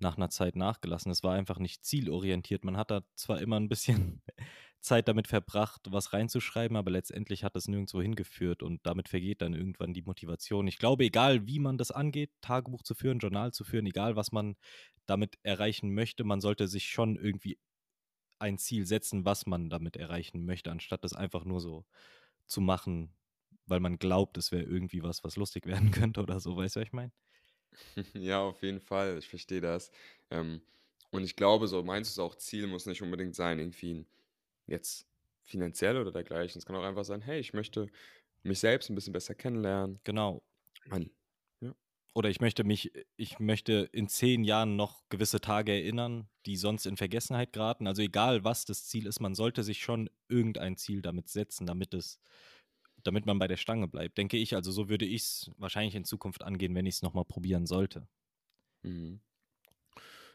nach 0.00 0.16
einer 0.16 0.30
Zeit 0.30 0.56
nachgelassen. 0.56 1.12
Es 1.12 1.22
war 1.22 1.34
einfach 1.34 1.58
nicht 1.58 1.84
zielorientiert. 1.84 2.64
Man 2.64 2.76
hat 2.78 2.90
da 2.90 3.02
zwar 3.14 3.40
immer 3.42 3.60
ein 3.60 3.68
bisschen 3.68 4.22
Zeit 4.80 5.08
damit 5.08 5.28
verbracht, 5.28 5.82
was 5.90 6.14
reinzuschreiben, 6.14 6.76
aber 6.78 6.90
letztendlich 6.90 7.44
hat 7.44 7.56
das 7.56 7.68
nirgendwo 7.68 8.00
hingeführt 8.02 8.62
und 8.62 8.86
damit 8.86 9.08
vergeht 9.10 9.42
dann 9.42 9.54
irgendwann 9.54 9.92
die 9.94 10.02
Motivation. 10.02 10.66
Ich 10.66 10.78
glaube, 10.78 11.04
egal 11.04 11.46
wie 11.46 11.58
man 11.58 11.78
das 11.78 11.90
angeht, 11.90 12.30
Tagebuch 12.40 12.82
zu 12.82 12.94
führen, 12.94 13.18
Journal 13.18 13.52
zu 13.52 13.64
führen, 13.64 13.86
egal 13.86 14.16
was 14.16 14.32
man 14.32 14.56
damit 15.06 15.38
erreichen 15.42 15.94
möchte, 15.94 16.24
man 16.24 16.40
sollte 16.40 16.68
sich 16.68 16.86
schon 16.90 17.16
irgendwie 17.16 17.58
ein 18.38 18.58
Ziel 18.58 18.86
setzen, 18.86 19.24
was 19.24 19.46
man 19.46 19.70
damit 19.70 19.96
erreichen 19.96 20.44
möchte, 20.46 20.70
anstatt 20.70 21.04
das 21.04 21.14
einfach 21.14 21.44
nur 21.44 21.60
so 21.60 21.84
zu 22.46 22.60
machen, 22.60 23.14
weil 23.66 23.80
man 23.80 23.98
glaubt, 23.98 24.38
es 24.38 24.52
wäre 24.52 24.62
irgendwie 24.62 25.02
was, 25.02 25.24
was 25.24 25.36
lustig 25.36 25.66
werden 25.66 25.90
könnte 25.90 26.20
oder 26.22 26.40
so, 26.40 26.56
weißt 26.56 26.76
du, 26.76 26.80
was 26.80 26.86
ich 26.86 26.92
meine? 26.92 27.12
Ja, 28.14 28.40
auf 28.40 28.62
jeden 28.62 28.80
Fall, 28.80 29.18
ich 29.18 29.28
verstehe 29.28 29.60
das. 29.60 29.90
Ähm, 30.30 30.62
und 31.10 31.24
ich 31.24 31.36
glaube, 31.36 31.66
so 31.66 31.82
meinst 31.82 32.10
du 32.10 32.20
es 32.20 32.24
auch, 32.24 32.36
Ziel 32.36 32.66
muss 32.66 32.86
nicht 32.86 33.02
unbedingt 33.02 33.34
sein, 33.34 33.58
irgendwie 33.58 34.06
jetzt 34.66 35.06
finanziell 35.42 35.96
oder 35.96 36.12
dergleichen. 36.12 36.58
Es 36.58 36.66
kann 36.66 36.76
auch 36.76 36.84
einfach 36.84 37.04
sein, 37.04 37.20
hey, 37.20 37.38
ich 37.38 37.52
möchte 37.52 37.88
mich 38.42 38.58
selbst 38.60 38.90
ein 38.90 38.94
bisschen 38.94 39.12
besser 39.12 39.34
kennenlernen. 39.34 40.00
Genau. 40.04 40.42
Man, 40.86 41.10
ja. 41.60 41.74
Oder 42.14 42.30
ich 42.30 42.40
möchte 42.40 42.64
mich, 42.64 42.92
ich 43.16 43.38
möchte 43.38 43.88
in 43.92 44.08
zehn 44.08 44.44
Jahren 44.44 44.76
noch 44.76 45.02
gewisse 45.08 45.40
Tage 45.40 45.72
erinnern, 45.72 46.28
die 46.46 46.56
sonst 46.56 46.86
in 46.86 46.96
Vergessenheit 46.96 47.52
geraten. 47.52 47.86
Also 47.86 48.02
egal, 48.02 48.44
was 48.44 48.64
das 48.64 48.86
Ziel 48.86 49.06
ist, 49.06 49.20
man 49.20 49.34
sollte 49.34 49.62
sich 49.62 49.82
schon 49.82 50.10
irgendein 50.28 50.76
Ziel 50.76 51.02
damit 51.02 51.28
setzen, 51.28 51.66
damit 51.66 51.94
es 51.94 52.18
damit 53.06 53.26
man 53.26 53.38
bei 53.38 53.48
der 53.48 53.56
Stange 53.56 53.88
bleibt, 53.88 54.18
denke 54.18 54.36
ich. 54.36 54.54
Also 54.54 54.72
so 54.72 54.88
würde 54.88 55.04
ich 55.04 55.22
es 55.22 55.50
wahrscheinlich 55.58 55.94
in 55.94 56.04
Zukunft 56.04 56.42
angehen, 56.42 56.74
wenn 56.74 56.86
ich 56.86 56.96
es 56.96 57.02
nochmal 57.02 57.24
probieren 57.24 57.66
sollte. 57.66 58.08
Mhm. 58.84 59.20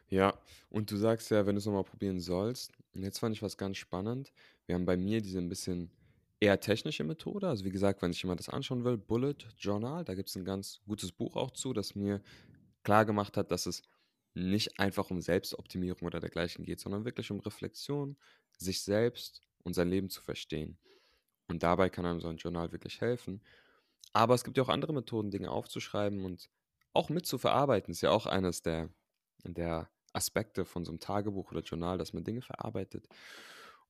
Ja, 0.10 0.40
und 0.70 0.90
du 0.92 0.98
sagst 0.98 1.30
ja, 1.30 1.46
wenn 1.46 1.56
du 1.56 1.60
es 1.60 1.66
nochmal 1.66 1.84
probieren 1.84 2.20
sollst, 2.20 2.72
und 2.94 3.04
jetzt 3.04 3.20
fand 3.20 3.36
ich 3.36 3.44
was 3.44 3.58
ganz 3.58 3.78
spannend. 3.78 4.32
Wir 4.66 4.76
haben 4.76 4.86
bei 4.86 4.98
mir 4.98 5.22
diese 5.22 5.38
ein 5.40 5.50
bisschen 5.50 5.92
eher 6.40 6.60
technische 6.60 7.04
Methode. 7.04 7.48
Also 7.48 7.66
wie 7.66 7.70
gesagt, 7.70 8.02
wenn 8.02 8.12
sich 8.12 8.24
jemand 8.24 8.40
das 8.40 8.50
anschauen 8.50 8.84
will, 8.84 8.98
Bullet 8.98 9.36
Journal, 9.58 10.04
da 10.06 10.16
gibt 10.16 10.30
es 10.30 10.36
ein 10.36 10.46
ganz 10.46 10.82
gutes 10.88 11.12
Buch 11.12 11.36
auch 11.36 11.52
zu, 11.52 11.74
das 11.74 11.96
mir 11.96 12.22
klar 12.84 13.06
gemacht 13.06 13.38
hat, 13.38 13.52
dass 13.52 13.66
es 13.68 13.84
nicht 14.34 14.80
einfach 14.80 15.10
um 15.12 15.22
Selbstoptimierung 15.22 16.08
oder 16.08 16.20
dergleichen 16.20 16.66
geht, 16.66 16.80
sondern 16.80 17.06
wirklich 17.06 17.30
um 17.32 17.40
Reflexion, 17.40 18.18
sich 18.58 18.82
selbst 18.82 19.42
und 19.64 19.74
sein 19.74 19.90
Leben 19.90 20.10
zu 20.10 20.22
verstehen. 20.22 20.80
Und 21.50 21.64
dabei 21.64 21.90
kann 21.90 22.06
einem 22.06 22.22
so 22.22 22.30
ein 22.30 22.38
Journal 22.38 22.72
wirklich 22.72 23.02
helfen. 23.02 23.42
Aber 24.14 24.36
es 24.36 24.44
gibt 24.44 24.58
ja 24.58 24.64
auch 24.64 24.70
andere 24.70 24.94
Methoden, 24.94 25.32
Dinge 25.32 25.52
aufzuschreiben 25.52 26.24
und 26.26 26.50
auch 26.94 27.10
mit 27.10 27.26
zu 27.26 27.38
verarbeiten. 27.38 27.92
Ist 27.92 28.02
ja 28.02 28.12
auch 28.12 28.26
eines 28.26 28.62
der, 28.62 28.90
der 29.44 29.90
Aspekte 30.14 30.66
von 30.66 30.86
so 30.86 30.92
einem 30.92 31.00
Tagebuch 31.00 31.52
oder 31.52 31.62
Journal, 31.62 31.98
dass 31.98 32.14
man 32.14 32.24
Dinge 32.24 32.42
verarbeitet. 32.42 33.08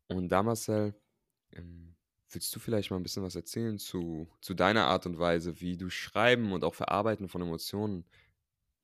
Und 0.08 0.30
da, 0.30 0.43
Marcel, 0.43 0.95
ähm, 1.54 1.95
willst 2.30 2.56
du 2.56 2.60
vielleicht 2.60 2.91
mal 2.91 2.98
ein 2.98 3.04
bisschen 3.04 3.24
was 3.24 3.36
erzählen 3.36 3.78
zu, 3.78 4.30
zu 4.41 4.54
deiner 4.54 4.86
Art 4.86 5.06
und 5.06 5.19
Weise, 5.19 5.62
wie 5.62 5.78
du 5.78 5.89
Schreiben 5.89 6.52
und 6.52 6.63
auch 6.63 6.76
Verarbeiten 6.76 7.30
von 7.30 7.41
Emotionen 7.41 8.06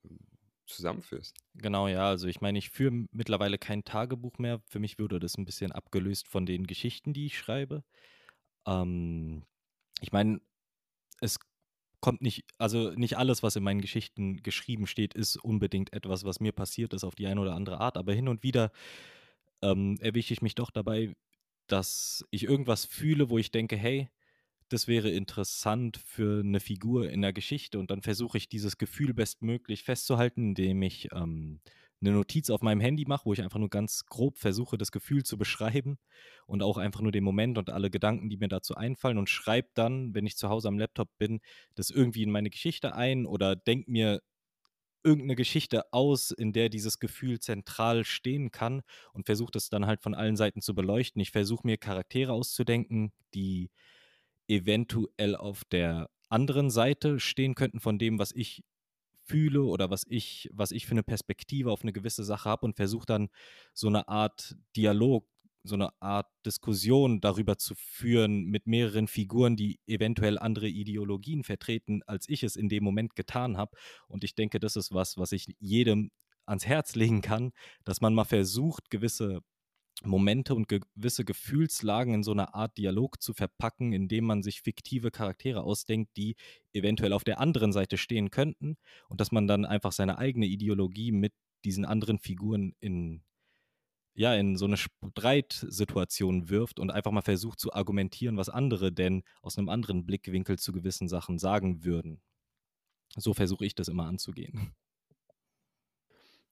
ähm, 0.06 0.20
zusammenführst? 0.68 1.38
Genau, 1.56 1.88
ja. 1.88 2.08
Also 2.08 2.28
ich 2.28 2.42
meine, 2.42 2.58
ich 2.58 2.70
führe 2.70 3.06
mittlerweile 3.12 3.58
kein 3.58 3.84
Tagebuch 3.84 4.38
mehr. 4.38 4.62
Für 4.68 4.80
mich 4.80 5.00
wurde 5.00 5.20
das 5.20 5.38
ein 5.38 5.46
bisschen 5.46 5.72
abgelöst 5.72 6.28
von 6.28 6.46
den 6.46 6.68
Geschichten, 6.68 7.14
die 7.14 7.28
ich 7.28 7.38
schreibe. 7.38 7.84
Ähm, 8.66 9.44
ich 10.02 10.12
meine, 10.12 10.42
es 11.22 11.40
kommt 12.02 12.22
nicht, 12.22 12.46
also 12.58 12.92
nicht 12.92 13.18
alles, 13.18 13.44
was 13.44 13.56
in 13.56 13.64
meinen 13.64 13.82
Geschichten 13.82 14.44
geschrieben 14.44 14.88
steht, 14.88 15.14
ist 15.14 15.38
unbedingt 15.38 15.94
etwas, 15.94 16.24
was 16.24 16.40
mir 16.40 16.52
passiert 16.52 16.94
ist 16.94 17.04
auf 17.04 17.16
die 17.16 17.28
eine 17.28 17.42
oder 17.42 17.56
andere 17.56 17.80
Art, 17.80 17.98
aber 17.98 18.14
hin 18.14 18.28
und 18.28 18.44
wieder 18.44 18.72
ähm, 19.62 19.98
erwische 20.02 20.34
ich 20.34 20.42
mich 20.42 20.56
doch 20.56 20.70
dabei, 20.72 21.16
dass 21.68 22.26
ich 22.30 22.44
irgendwas 22.44 22.86
fühle, 22.86 23.30
wo 23.30 23.38
ich 23.38 23.52
denke, 23.52 23.76
hey, 23.76 24.10
das 24.70 24.88
wäre 24.88 25.10
interessant 25.10 25.98
für 25.98 26.42
eine 26.42 26.60
Figur 26.60 27.10
in 27.10 27.22
der 27.22 27.34
Geschichte. 27.34 27.80
Und 27.80 27.92
dann 27.92 28.02
versuche 28.02 28.38
ich 28.38 28.50
dieses 28.50 28.78
Gefühl 28.78 29.14
bestmöglich 29.14 29.84
festzuhalten, 29.84 30.50
indem 30.50 30.82
ich 30.82 31.10
ähm, 31.12 31.60
eine 32.02 32.12
Notiz 32.12 32.50
auf 32.50 32.62
meinem 32.62 32.82
Handy 32.82 33.06
mache, 33.08 33.26
wo 33.26 33.34
ich 33.34 33.42
einfach 33.42 33.60
nur 33.60 33.70
ganz 33.70 34.06
grob 34.06 34.38
versuche, 34.38 34.78
das 34.78 34.92
Gefühl 34.92 35.24
zu 35.24 35.38
beschreiben 35.38 35.98
und 36.46 36.62
auch 36.62 36.78
einfach 36.78 37.02
nur 37.02 37.12
den 37.12 37.24
Moment 37.24 37.58
und 37.58 37.70
alle 37.70 37.90
Gedanken, 37.90 38.30
die 38.30 38.38
mir 38.38 38.48
dazu 38.48 38.76
einfallen 38.76 39.18
und 39.18 39.30
schreibe 39.30 39.70
dann, 39.74 40.14
wenn 40.14 40.26
ich 40.26 40.38
zu 40.38 40.50
Hause 40.50 40.68
am 40.68 40.78
Laptop 40.78 41.10
bin, 41.18 41.40
das 41.76 41.90
irgendwie 41.90 42.24
in 42.24 42.32
meine 42.32 42.50
Geschichte 42.50 42.96
ein 42.96 43.26
oder 43.26 43.56
denke 43.56 43.90
mir 43.90 44.22
irgendeine 45.04 45.36
Geschichte 45.36 45.94
aus, 45.94 46.32
in 46.32 46.52
der 46.52 46.70
dieses 46.70 47.00
Gefühl 47.00 47.40
zentral 47.40 48.04
stehen 48.04 48.52
kann 48.52 48.82
und 49.14 49.28
versuche 49.28 49.52
das 49.52 49.70
dann 49.70 49.86
halt 49.86 50.02
von 50.02 50.16
allen 50.16 50.36
Seiten 50.36 50.62
zu 50.62 50.74
beleuchten. 50.74 51.22
Ich 51.22 51.32
versuche 51.32 51.66
mir 51.66 51.78
Charaktere 51.78 52.34
auszudenken, 52.34 53.14
die 53.36 53.70
eventuell 54.48 55.36
auf 55.36 55.64
der 55.66 56.10
anderen 56.30 56.72
Seite 56.72 57.20
stehen 57.20 57.54
könnten 57.54 57.80
von 57.80 58.00
dem, 58.00 58.18
was 58.18 58.32
ich 58.32 58.64
fühle 59.26 59.64
oder 59.64 59.90
was 59.90 60.06
ich, 60.08 60.50
was 60.54 60.72
ich 60.72 60.86
für 60.86 60.92
eine 60.92 61.04
Perspektive 61.04 61.72
auf 61.72 61.82
eine 61.82 61.94
gewisse 61.94 62.24
Sache 62.24 62.50
habe 62.50 62.66
und 62.66 62.76
versuche 62.76 63.06
dann 63.06 63.30
so 63.74 63.88
eine 63.88 64.08
Art 64.08 64.56
Dialog, 64.76 65.28
so 65.64 65.76
eine 65.76 65.90
Art 66.02 66.28
Diskussion 66.46 67.22
darüber 67.22 67.58
zu 67.58 67.74
führen 67.76 68.46
mit 68.46 68.68
mehreren 68.68 69.08
Figuren, 69.08 69.56
die 69.56 69.80
eventuell 69.88 70.38
andere 70.38 70.68
Ideologien 70.68 71.44
vertreten, 71.44 72.02
als 72.06 72.30
ich 72.30 72.44
es 72.44 72.56
in 72.56 72.70
dem 72.70 72.84
Moment 72.84 73.16
getan 73.16 73.58
habe. 73.58 73.76
Und 74.08 74.24
ich 74.24 74.36
denke, 74.36 74.60
das 74.60 74.76
ist 74.76 74.94
was, 74.94 75.18
was 75.18 75.32
ich 75.32 75.56
jedem 75.60 76.12
ans 76.46 76.66
Herz 76.66 76.96
legen 76.96 77.22
kann, 77.22 77.52
dass 77.84 78.02
man 78.02 78.14
mal 78.14 78.26
versucht, 78.26 78.90
gewisse 78.92 79.42
Momente 80.04 80.54
und 80.54 80.68
gewisse 80.68 81.24
Gefühlslagen 81.24 82.14
in 82.14 82.24
so 82.24 82.32
einer 82.32 82.54
Art 82.54 82.78
Dialog 82.78 83.22
zu 83.22 83.34
verpacken, 83.34 83.94
indem 83.94 84.26
man 84.26 84.44
sich 84.44 84.62
fiktive 84.62 85.10
Charaktere 85.10 85.64
ausdenkt, 85.64 86.18
die 86.18 86.36
eventuell 86.74 87.14
auf 87.14 87.24
der 87.24 87.40
anderen 87.40 87.72
Seite 87.72 87.98
stehen 87.98 88.30
könnten 88.30 88.78
und 89.08 89.22
dass 89.22 89.32
man 89.32 89.48
dann 89.48 89.66
einfach 89.66 89.94
seine 89.94 90.18
eigene 90.18 90.48
Ideologie 90.48 91.12
mit 91.12 91.34
diesen 91.64 91.86
anderen 91.86 92.20
Figuren 92.20 92.76
in 92.80 93.24
ja, 94.18 94.34
in 94.34 94.56
so 94.56 94.64
eine 94.64 94.78
Streitsituation 94.78 96.50
wirft 96.50 96.80
und 96.80 96.90
einfach 96.90 97.12
mal 97.12 97.22
versucht 97.22 97.60
zu 97.60 97.74
argumentieren, 97.74 98.38
was 98.38 98.48
andere 98.48 98.94
denn 98.94 99.24
aus 99.42 99.58
einem 99.58 99.68
anderen 99.68 100.06
Blickwinkel 100.06 100.58
zu 100.58 100.72
gewissen 100.72 101.10
Sachen 101.10 101.38
sagen 101.38 101.84
würden. 101.84 102.22
So 103.18 103.34
versuche 103.34 103.66
ich 103.66 103.76
das 103.76 103.90
immer 103.90 104.06
anzugehen. 104.06 104.74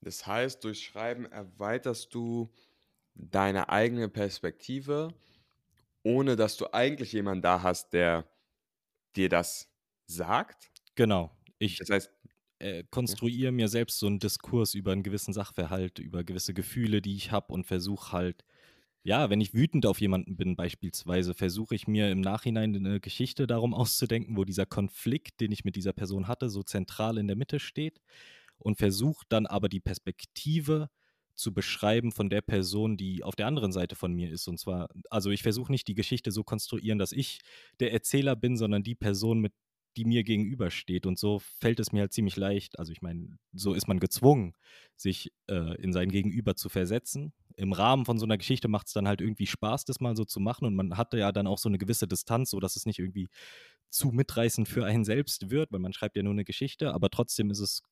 Das 0.01 0.27
heißt, 0.27 0.62
durch 0.65 0.84
Schreiben 0.84 1.25
erweiterst 1.25 2.13
du 2.13 2.51
deine 3.15 3.69
eigene 3.69 4.10
Perspektive, 4.10 5.13
ohne 6.04 6.36
dass 6.38 6.58
du 6.58 6.73
eigentlich 6.73 7.13
jemanden 7.13 7.43
da 7.43 7.63
hast, 7.63 7.93
der 7.93 8.30
dir 9.15 9.30
das 9.30 9.71
sagt? 10.08 10.73
Genau. 10.95 11.32
Ich 11.60 11.80
Das 11.80 11.89
heißt 11.89 12.12
äh, 12.60 12.84
konstruiere 12.91 13.52
mir 13.52 13.67
selbst 13.69 13.99
so 13.99 14.08
einen 14.08 14.19
Diskurs 14.19 14.76
über 14.76 14.91
einen 14.93 15.04
gewissen 15.04 15.34
Sachverhalt, 15.34 15.99
über 15.99 16.23
gewisse 16.23 16.54
Gefühle, 16.54 17.02
die 17.02 17.15
ich 17.15 17.32
habe 17.32 17.54
und 17.54 17.65
versuche 17.65 18.12
halt 18.13 18.45
ja, 19.04 19.30
wenn 19.30 19.41
ich 19.41 19.54
wütend 19.54 19.86
auf 19.88 20.02
jemanden 20.02 20.38
bin 20.38 20.56
beispielsweise, 20.58 21.34
versuche 21.34 21.76
ich 21.76 21.88
mir 21.88 22.12
im 22.12 22.21
Nachhinein 22.21 22.76
eine 22.76 22.99
Geschichte 23.02 23.47
darum 23.47 23.73
auszudenken, 23.76 24.38
wo 24.38 24.45
dieser 24.45 24.65
Konflikt, 24.67 25.41
den 25.41 25.52
ich 25.52 25.65
mit 25.65 25.76
dieser 25.78 25.93
Person 25.93 26.28
hatte, 26.28 26.49
so 26.49 26.63
zentral 26.63 27.17
in 27.17 27.28
der 27.28 27.38
Mitte 27.38 27.60
steht 27.60 28.02
und 28.58 28.78
versuche 28.78 29.26
dann 29.30 29.47
aber 29.47 29.69
die 29.69 29.82
Perspektive 29.82 30.89
zu 31.35 31.53
beschreiben 31.53 32.11
von 32.11 32.29
der 32.29 32.41
Person, 32.41 32.97
die 32.97 33.23
auf 33.23 33.35
der 33.35 33.47
anderen 33.47 33.71
Seite 33.71 33.95
von 33.95 34.13
mir 34.13 34.31
ist. 34.31 34.47
Und 34.47 34.59
zwar, 34.59 34.89
also 35.09 35.31
ich 35.31 35.43
versuche 35.43 35.71
nicht 35.71 35.87
die 35.87 35.95
Geschichte 35.95 36.31
so 36.31 36.43
konstruieren, 36.43 36.99
dass 36.99 37.11
ich 37.11 37.39
der 37.79 37.91
Erzähler 37.91 38.35
bin, 38.35 38.57
sondern 38.57 38.83
die 38.83 38.95
Person, 38.95 39.39
mit 39.39 39.53
die 39.95 40.05
mir 40.05 40.23
gegenübersteht. 40.23 41.05
Und 41.05 41.19
so 41.19 41.39
fällt 41.39 41.79
es 41.79 41.91
mir 41.91 42.01
halt 42.01 42.13
ziemlich 42.13 42.35
leicht. 42.35 42.79
Also 42.79 42.91
ich 42.91 43.01
meine, 43.01 43.37
so 43.53 43.73
ist 43.73 43.87
man 43.87 43.99
gezwungen, 43.99 44.53
sich 44.95 45.31
äh, 45.47 45.79
in 45.81 45.93
sein 45.93 46.09
Gegenüber 46.09 46.55
zu 46.55 46.69
versetzen. 46.69 47.33
Im 47.55 47.73
Rahmen 47.73 48.05
von 48.05 48.17
so 48.17 48.25
einer 48.25 48.37
Geschichte 48.37 48.67
macht 48.67 48.87
es 48.87 48.93
dann 48.93 49.07
halt 49.07 49.21
irgendwie 49.21 49.45
Spaß, 49.45 49.85
das 49.85 49.99
mal 49.99 50.15
so 50.15 50.25
zu 50.25 50.39
machen. 50.39 50.65
Und 50.65 50.75
man 50.75 50.97
hatte 50.97 51.17
ja 51.17 51.31
dann 51.31 51.47
auch 51.47 51.59
so 51.59 51.69
eine 51.69 51.77
gewisse 51.77 52.07
Distanz, 52.07 52.51
sodass 52.51 52.75
es 52.75 52.85
nicht 52.85 52.99
irgendwie 52.99 53.29
zu 53.89 54.09
mitreißend 54.09 54.67
für 54.67 54.85
einen 54.85 55.05
selbst 55.05 55.51
wird, 55.51 55.71
weil 55.71 55.79
man 55.79 55.93
schreibt 55.93 56.17
ja 56.17 56.23
nur 56.23 56.33
eine 56.33 56.45
Geschichte. 56.45 56.93
Aber 56.93 57.09
trotzdem 57.09 57.51
ist 57.51 57.59
es, 57.59 57.83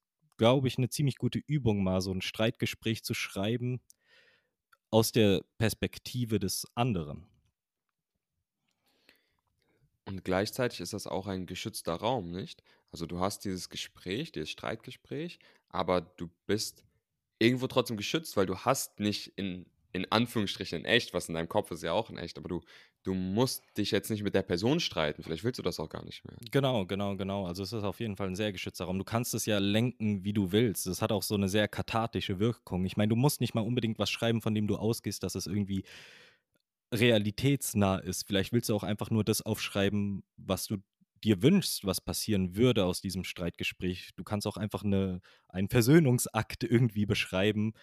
glaube 0.41 0.67
ich, 0.67 0.80
eine 0.80 0.89
ziemlich 0.89 1.17
gute 1.17 1.38
Übung, 1.45 1.84
mal 1.84 2.01
so 2.01 2.12
ein 2.12 2.23
Streitgespräch 2.23 3.04
zu 3.04 3.13
schreiben 3.13 3.80
aus 4.89 5.12
der 5.12 5.43
Perspektive 5.60 6.39
des 6.39 6.65
anderen. 6.73 7.27
Und 10.06 10.25
gleichzeitig 10.25 10.80
ist 10.80 10.93
das 10.93 11.06
auch 11.06 11.27
ein 11.27 11.45
geschützter 11.45 11.93
Raum, 11.93 12.32
nicht? 12.32 12.63
Also 12.91 13.06
du 13.06 13.19
hast 13.19 13.45
dieses 13.45 13.69
Gespräch, 13.69 14.32
dieses 14.32 14.49
Streitgespräch, 14.49 15.38
aber 15.69 16.01
du 16.01 16.27
bist 16.47 16.86
irgendwo 17.38 17.67
trotzdem 17.67 17.95
geschützt, 17.95 18.36
weil 18.36 18.47
du 18.47 18.58
hast 18.58 18.99
nicht 18.99 19.34
in, 19.36 19.67
in 19.93 20.12
Anführungsstrichen 20.12 20.80
in 20.80 20.86
echt, 20.86 21.13
was 21.13 21.30
in 21.30 21.36
deinem 21.36 21.49
Kopf 21.49 21.69
ist 21.69 21.84
ja 21.84 21.93
auch 21.93 22.10
in 22.10 22.17
echt, 22.17 22.39
aber 22.39 22.49
du, 22.49 22.62
du 23.04 23.14
musst 23.14 23.64
dich 23.78 23.92
jetzt 23.92 24.10
nicht 24.10 24.24
mit 24.24 24.36
der 24.36 24.44
Person 24.44 24.80
streiten. 24.80 25.24
Vielleicht 25.24 25.44
willst 25.44 25.60
du 25.60 25.64
das 25.64 25.80
auch 25.80 25.90
gar 25.90 26.06
nicht 26.06 26.24
mehr. 26.26 26.38
Genau, 26.52 26.86
genau, 26.86 27.16
genau. 27.16 27.46
Also 27.46 27.64
es 27.64 27.74
ist 27.74 27.84
auf 27.84 28.00
jeden 28.00 28.16
Fall 28.16 28.28
ein 28.28 28.36
sehr 28.36 28.52
geschützter 28.52 28.86
Raum. 28.86 28.98
Du 28.98 29.04
kannst 29.04 29.34
es 29.34 29.46
ja 29.46 29.60
lenken, 29.60 30.24
wie 30.24 30.34
du 30.34 30.52
willst. 30.52 30.88
Es 30.88 31.02
hat 31.02 31.12
auch 31.12 31.24
so 31.24 31.36
eine 31.36 31.50
sehr 31.50 31.68
kathartische 31.68 32.40
Wirkung. 32.40 32.86
Ich 32.86 32.98
meine, 32.98 33.10
du 33.10 33.16
musst 33.16 33.42
nicht 33.42 33.56
mal 33.56 33.62
unbedingt 33.62 34.00
was 34.00 34.10
schreiben, 34.10 34.42
von 34.42 34.54
dem 34.54 34.68
du 34.68 34.76
ausgehst, 34.76 35.24
dass 35.24 35.36
es 35.36 35.48
irgendwie 35.48 35.84
realitätsnah 36.94 37.98
ist. 37.98 38.28
Vielleicht 38.28 38.54
willst 38.54 38.70
du 38.70 38.76
auch 38.76 38.84
einfach 38.84 39.10
nur 39.10 39.24
das 39.24 39.42
aufschreiben, 39.42 40.24
was 40.38 40.66
du 40.66 40.78
dir 41.24 41.42
wünschst, 41.42 41.86
was 41.86 42.02
passieren 42.02 42.56
würde 42.56 42.86
aus 42.86 43.02
diesem 43.02 43.24
Streitgespräch. 43.24 44.10
Du 44.16 44.24
kannst 44.24 44.48
auch 44.48 44.58
einfach 44.58 44.84
eine, 44.84 45.22
einen 45.48 45.70
Versöhnungsakt 45.70 46.64
irgendwie 46.64 47.06
beschreiben. 47.06 47.74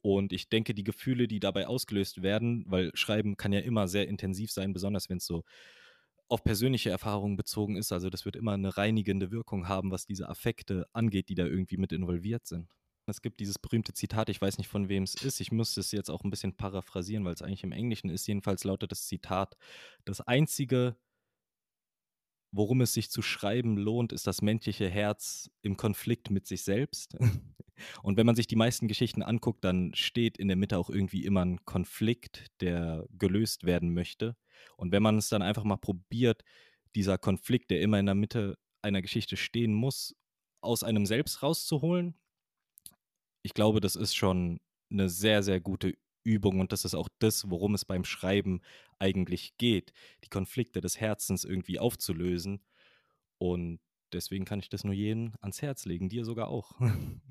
Und 0.00 0.32
ich 0.32 0.48
denke, 0.48 0.74
die 0.74 0.84
Gefühle, 0.84 1.28
die 1.28 1.40
dabei 1.40 1.66
ausgelöst 1.66 2.22
werden, 2.22 2.64
weil 2.68 2.90
Schreiben 2.94 3.36
kann 3.36 3.52
ja 3.52 3.60
immer 3.60 3.88
sehr 3.88 4.08
intensiv 4.08 4.50
sein, 4.52 4.72
besonders 4.72 5.08
wenn 5.08 5.18
es 5.18 5.26
so 5.26 5.44
auf 6.28 6.44
persönliche 6.44 6.90
Erfahrungen 6.90 7.36
bezogen 7.36 7.76
ist. 7.76 7.92
Also 7.92 8.10
das 8.10 8.24
wird 8.24 8.36
immer 8.36 8.52
eine 8.52 8.76
reinigende 8.76 9.30
Wirkung 9.30 9.66
haben, 9.68 9.90
was 9.90 10.06
diese 10.06 10.28
Affekte 10.28 10.86
angeht, 10.92 11.28
die 11.30 11.34
da 11.34 11.46
irgendwie 11.46 11.78
mit 11.78 11.92
involviert 11.92 12.46
sind. 12.46 12.68
Es 13.06 13.22
gibt 13.22 13.40
dieses 13.40 13.58
berühmte 13.58 13.94
Zitat, 13.94 14.28
ich 14.28 14.40
weiß 14.40 14.58
nicht 14.58 14.68
von 14.68 14.90
wem 14.90 15.02
es 15.02 15.14
ist, 15.14 15.40
ich 15.40 15.50
muss 15.50 15.76
es 15.78 15.92
jetzt 15.92 16.10
auch 16.10 16.24
ein 16.24 16.30
bisschen 16.30 16.56
paraphrasieren, 16.56 17.24
weil 17.24 17.32
es 17.32 17.40
eigentlich 17.40 17.64
im 17.64 17.72
Englischen 17.72 18.10
ist. 18.10 18.26
Jedenfalls 18.26 18.64
lautet 18.64 18.92
das 18.92 19.06
Zitat, 19.06 19.56
das 20.04 20.20
Einzige, 20.20 20.96
worum 22.50 22.80
es 22.80 22.92
sich 22.94 23.10
zu 23.10 23.22
schreiben 23.22 23.76
lohnt, 23.76 24.12
ist 24.12 24.26
das 24.26 24.42
menschliche 24.42 24.88
Herz 24.88 25.50
im 25.62 25.76
Konflikt 25.76 26.30
mit 26.30 26.46
sich 26.46 26.62
selbst. 26.62 27.16
Und 28.02 28.16
wenn 28.16 28.26
man 28.26 28.34
sich 28.34 28.46
die 28.46 28.56
meisten 28.56 28.88
Geschichten 28.88 29.22
anguckt, 29.22 29.64
dann 29.64 29.94
steht 29.94 30.36
in 30.38 30.48
der 30.48 30.56
Mitte 30.56 30.78
auch 30.78 30.90
irgendwie 30.90 31.24
immer 31.24 31.44
ein 31.44 31.64
Konflikt, 31.64 32.46
der 32.60 33.06
gelöst 33.10 33.64
werden 33.64 33.94
möchte. 33.94 34.36
Und 34.76 34.90
wenn 34.90 35.02
man 35.02 35.18
es 35.18 35.28
dann 35.28 35.42
einfach 35.42 35.64
mal 35.64 35.76
probiert, 35.76 36.42
dieser 36.96 37.18
Konflikt, 37.18 37.70
der 37.70 37.80
immer 37.80 37.98
in 37.98 38.06
der 38.06 38.14
Mitte 38.14 38.58
einer 38.82 39.02
Geschichte 39.02 39.36
stehen 39.36 39.72
muss, 39.72 40.16
aus 40.60 40.82
einem 40.82 41.06
selbst 41.06 41.42
rauszuholen, 41.42 42.18
ich 43.42 43.54
glaube, 43.54 43.80
das 43.80 43.94
ist 43.94 44.14
schon 44.14 44.60
eine 44.90 45.08
sehr, 45.08 45.42
sehr 45.42 45.60
gute 45.60 45.94
Übung 46.28 46.60
und 46.60 46.72
das 46.72 46.84
ist 46.84 46.94
auch 46.94 47.08
das, 47.18 47.50
worum 47.50 47.74
es 47.74 47.84
beim 47.84 48.04
Schreiben 48.04 48.60
eigentlich 48.98 49.56
geht, 49.56 49.92
die 50.24 50.28
Konflikte 50.28 50.80
des 50.80 51.00
Herzens 51.00 51.44
irgendwie 51.44 51.78
aufzulösen. 51.78 52.60
Und 53.38 53.80
deswegen 54.12 54.44
kann 54.44 54.58
ich 54.58 54.68
das 54.68 54.84
nur 54.84 54.94
jedem 54.94 55.34
ans 55.40 55.62
Herz 55.62 55.84
legen, 55.86 56.08
dir 56.08 56.24
sogar 56.24 56.48
auch. 56.48 56.78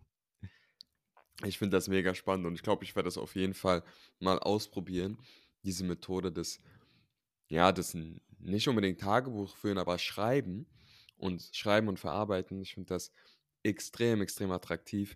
Ich 1.45 1.59
finde 1.59 1.77
das 1.77 1.87
mega 1.87 2.15
spannend 2.15 2.47
und 2.47 2.55
ich 2.55 2.63
glaube, 2.63 2.83
ich 2.83 2.95
werde 2.95 3.05
das 3.05 3.19
auf 3.19 3.35
jeden 3.35 3.53
Fall 3.53 3.83
mal 4.19 4.39
ausprobieren. 4.39 5.19
Diese 5.61 5.83
Methode 5.83 6.31
des, 6.31 6.59
ja, 7.47 7.71
des 7.71 7.95
nicht 8.39 8.67
unbedingt 8.67 8.99
Tagebuch 8.99 9.55
führen, 9.55 9.77
aber 9.77 9.99
Schreiben 9.99 10.65
und 11.15 11.47
Schreiben 11.53 11.89
und 11.89 11.99
Verarbeiten. 11.99 12.59
Ich 12.59 12.73
finde 12.73 12.87
das 12.87 13.11
extrem, 13.61 14.21
extrem 14.21 14.49
attraktiv. 14.49 15.15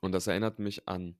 Und 0.00 0.12
das 0.12 0.28
erinnert 0.28 0.60
mich 0.60 0.88
an 0.88 1.16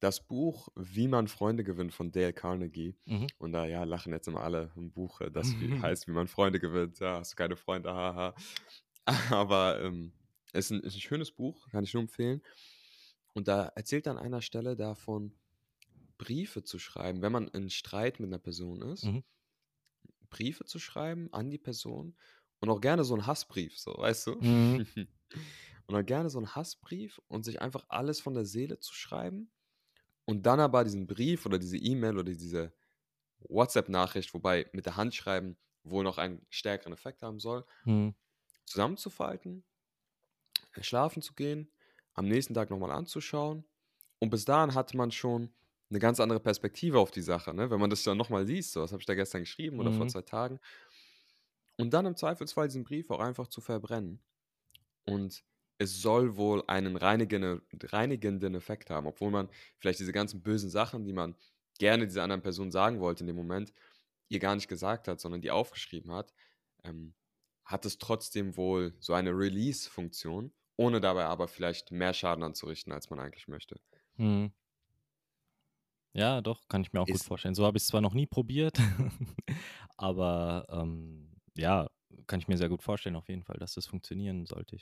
das 0.00 0.26
Buch 0.26 0.68
Wie 0.76 1.08
man 1.08 1.28
Freunde 1.28 1.62
gewinnt 1.62 1.92
von 1.92 2.10
Dale 2.10 2.32
Carnegie. 2.32 2.96
Mhm. 3.06 3.28
Und 3.38 3.52
da 3.52 3.66
ja, 3.66 3.84
lachen 3.84 4.12
jetzt 4.12 4.28
immer 4.28 4.42
alle 4.42 4.72
im 4.76 4.90
Buch, 4.90 5.20
äh, 5.20 5.30
das 5.30 5.58
wie, 5.60 5.70
heißt, 5.80 6.08
wie 6.08 6.12
man 6.12 6.26
Freunde 6.28 6.58
gewinnt. 6.58 6.98
Ja, 7.00 7.18
hast 7.18 7.32
du 7.32 7.36
keine 7.36 7.56
Freunde, 7.56 7.92
haha. 7.92 8.34
Aber 9.30 9.80
ähm, 9.82 10.12
es 10.52 10.66
ist 10.66 10.70
ein, 10.72 10.80
ist 10.80 10.96
ein 10.96 11.00
schönes 11.00 11.32
Buch, 11.32 11.68
kann 11.70 11.84
ich 11.84 11.94
nur 11.94 12.02
empfehlen. 12.02 12.42
Und 13.34 13.48
da 13.48 13.66
erzählt 13.66 14.06
er 14.06 14.12
an 14.12 14.18
einer 14.18 14.42
Stelle 14.42 14.76
davon, 14.76 15.34
Briefe 16.18 16.62
zu 16.62 16.78
schreiben, 16.78 17.22
wenn 17.22 17.32
man 17.32 17.48
in 17.48 17.70
Streit 17.70 18.20
mit 18.20 18.28
einer 18.28 18.38
Person 18.38 18.82
ist, 18.82 19.04
Mhm. 19.04 19.22
Briefe 20.30 20.64
zu 20.64 20.78
schreiben 20.78 21.32
an 21.32 21.50
die 21.50 21.58
Person 21.58 22.16
und 22.60 22.70
auch 22.70 22.80
gerne 22.80 23.04
so 23.04 23.14
einen 23.14 23.26
Hassbrief, 23.26 23.78
so, 23.78 23.94
weißt 23.96 24.28
du? 24.28 24.36
Mhm. 24.36 24.86
und 25.86 25.94
dann 25.94 26.06
gerne 26.06 26.30
so 26.30 26.38
einen 26.38 26.54
Hassbrief 26.54 27.20
und 27.28 27.44
sich 27.44 27.60
einfach 27.60 27.86
alles 27.88 28.20
von 28.20 28.34
der 28.34 28.44
Seele 28.44 28.78
zu 28.78 28.94
schreiben 28.94 29.50
und 30.24 30.44
dann 30.46 30.60
aber 30.60 30.84
diesen 30.84 31.06
Brief 31.06 31.46
oder 31.46 31.58
diese 31.58 31.76
E-Mail 31.78 32.14
oder 32.18 32.24
diese 32.32 32.72
WhatsApp-Nachricht, 33.40 34.34
wobei 34.34 34.68
mit 34.72 34.86
der 34.86 34.96
Hand 34.96 35.14
schreiben 35.14 35.58
wohl 35.84 36.04
noch 36.04 36.18
einen 36.18 36.46
stärkeren 36.50 36.92
Effekt 36.92 37.22
haben 37.22 37.40
soll, 37.40 37.64
Mhm. 37.84 38.14
zusammenzufalten, 38.64 39.64
äh, 40.74 40.82
schlafen 40.82 41.22
zu 41.22 41.34
gehen, 41.34 41.70
am 42.14 42.26
nächsten 42.26 42.54
Tag 42.54 42.70
nochmal 42.70 42.90
anzuschauen. 42.90 43.64
Und 44.18 44.30
bis 44.30 44.44
dahin 44.44 44.74
hat 44.74 44.94
man 44.94 45.10
schon 45.10 45.54
eine 45.90 45.98
ganz 45.98 46.20
andere 46.20 46.40
Perspektive 46.40 46.98
auf 46.98 47.10
die 47.10 47.22
Sache. 47.22 47.54
Ne? 47.54 47.70
Wenn 47.70 47.80
man 47.80 47.90
das 47.90 48.02
dann 48.04 48.16
nochmal 48.18 48.44
liest, 48.44 48.72
so, 48.72 48.82
was 48.82 48.92
habe 48.92 49.00
ich 49.00 49.06
da 49.06 49.14
gestern 49.14 49.42
geschrieben 49.42 49.80
oder 49.80 49.92
vor 49.92 50.06
Mhm. 50.06 50.08
zwei 50.08 50.22
Tagen. 50.22 50.60
Und 51.78 51.90
dann 51.94 52.06
im 52.06 52.16
Zweifelsfall 52.16 52.68
diesen 52.68 52.84
Brief 52.84 53.10
auch 53.10 53.20
einfach 53.20 53.48
zu 53.48 53.60
verbrennen. 53.60 54.22
Und 55.06 55.44
es 55.80 56.00
soll 56.02 56.36
wohl 56.36 56.62
einen 56.68 56.96
reinigende, 56.96 57.62
reinigenden 57.84 58.54
Effekt 58.54 58.90
haben, 58.90 59.08
obwohl 59.08 59.30
man 59.32 59.50
vielleicht 59.78 60.00
diese 60.00 60.12
ganzen 60.12 60.42
bösen 60.42 60.70
Sachen, 60.70 61.04
die 61.06 61.14
man 61.14 61.36
gerne 61.78 62.06
dieser 62.06 62.22
anderen 62.24 62.42
Person 62.42 62.70
sagen 62.70 63.00
wollte 63.00 63.22
in 63.24 63.28
dem 63.28 63.36
Moment, 63.36 63.72
ihr 64.28 64.38
gar 64.40 64.54
nicht 64.54 64.68
gesagt 64.68 65.08
hat, 65.08 65.20
sondern 65.20 65.40
die 65.42 65.50
aufgeschrieben 65.50 66.12
hat, 66.12 66.34
ähm, 66.84 67.14
hat 67.64 67.86
es 67.86 67.98
trotzdem 67.98 68.56
wohl 68.56 68.94
so 69.00 69.14
eine 69.14 69.30
Release-Funktion, 69.32 70.52
ohne 70.76 71.00
dabei 71.00 71.24
aber 71.26 71.48
vielleicht 71.48 71.92
mehr 71.92 72.14
Schaden 72.14 72.44
anzurichten, 72.44 72.92
als 72.92 73.10
man 73.10 73.20
eigentlich 73.20 73.48
möchte. 73.48 73.80
Mhm. 74.18 74.50
Ja, 76.12 76.40
doch, 76.40 76.66
kann 76.68 76.82
ich 76.82 76.92
mir 76.92 77.00
auch 77.00 77.08
gut 77.08 77.22
Ist, 77.22 77.24
vorstellen. 77.24 77.54
So 77.54 77.64
habe 77.64 77.76
ich 77.78 77.84
es 77.84 77.88
zwar 77.88 78.00
noch 78.00 78.14
nie 78.14 78.26
probiert, 78.26 78.78
aber 79.96 80.66
ähm, 80.70 81.36
ja, 81.56 81.88
kann 82.26 82.40
ich 82.40 82.48
mir 82.48 82.58
sehr 82.58 82.68
gut 82.68 82.82
vorstellen, 82.82 83.14
auf 83.16 83.28
jeden 83.28 83.44
Fall, 83.44 83.58
dass 83.58 83.74
das 83.74 83.86
funktionieren 83.86 84.44
sollte. 84.46 84.78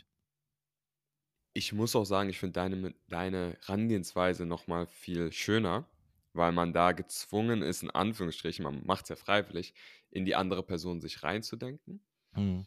Ich 1.54 1.72
muss 1.72 1.96
auch 1.96 2.04
sagen, 2.04 2.30
ich 2.30 2.38
finde 2.38 2.54
deine, 2.54 2.94
deine 3.08 3.58
Herangehensweise 3.62 4.46
nochmal 4.46 4.86
viel 4.86 5.32
schöner, 5.32 5.88
weil 6.32 6.52
man 6.52 6.72
da 6.72 6.92
gezwungen 6.92 7.62
ist, 7.62 7.82
in 7.82 7.90
Anführungsstrichen, 7.90 8.62
man 8.64 8.84
macht 8.86 9.04
es 9.04 9.08
ja 9.10 9.16
freiwillig, 9.16 9.74
in 10.10 10.24
die 10.24 10.34
andere 10.36 10.62
Person 10.62 11.00
sich 11.00 11.22
reinzudenken 11.22 12.04
Mhm. 12.36 12.66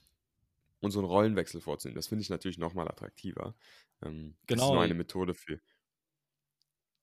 und 0.79 0.91
so 0.91 0.99
einen 0.99 1.07
Rollenwechsel 1.07 1.61
vorzunehmen. 1.61 1.95
Das 1.95 2.07
finde 2.07 2.23
ich 2.23 2.29
natürlich 2.29 2.57
nochmal 2.57 2.87
attraktiver. 2.87 3.55
Ähm, 4.01 4.37
das 4.49 4.63
ist 4.63 4.69
Genau. 4.69 4.71
nur 4.71 4.81
eine 4.81 4.93
Methode 4.93 5.33
für, 5.33 5.59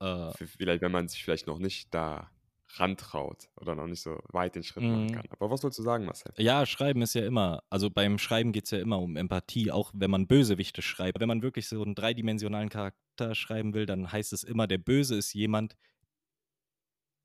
Äh, 0.00 0.32
für 0.32 0.46
vielleicht, 0.46 0.82
wenn 0.82 0.92
man 0.92 1.08
sich 1.08 1.22
vielleicht 1.24 1.46
noch 1.46 1.58
nicht 1.58 1.92
da 1.94 2.30
rantraut 2.74 3.48
oder 3.56 3.74
noch 3.74 3.86
nicht 3.86 4.02
so 4.02 4.18
weit 4.28 4.54
den 4.54 4.62
Schritt 4.62 4.84
machen 4.84 5.06
mhm. 5.06 5.12
kann. 5.12 5.26
Aber 5.30 5.50
was 5.50 5.60
sollst 5.60 5.78
du 5.78 5.82
sagen, 5.82 6.04
Marcel? 6.04 6.32
Ja, 6.36 6.66
Schreiben 6.66 7.02
ist 7.02 7.14
ja 7.14 7.24
immer, 7.26 7.62
also 7.70 7.90
beim 7.90 8.18
Schreiben 8.18 8.52
geht 8.52 8.64
es 8.64 8.70
ja 8.70 8.78
immer 8.78 9.00
um 9.00 9.16
Empathie, 9.16 9.70
auch 9.70 9.90
wenn 9.94 10.10
man 10.10 10.26
Bösewichte 10.26 10.82
schreibt. 10.82 11.20
Wenn 11.20 11.28
man 11.28 11.42
wirklich 11.42 11.68
so 11.68 11.82
einen 11.82 11.94
dreidimensionalen 11.94 12.68
Charakter 12.68 13.34
schreiben 13.34 13.74
will, 13.74 13.86
dann 13.86 14.12
heißt 14.12 14.32
es 14.32 14.44
immer, 14.44 14.66
der 14.66 14.78
Böse 14.78 15.16
ist 15.16 15.32
jemand, 15.32 15.76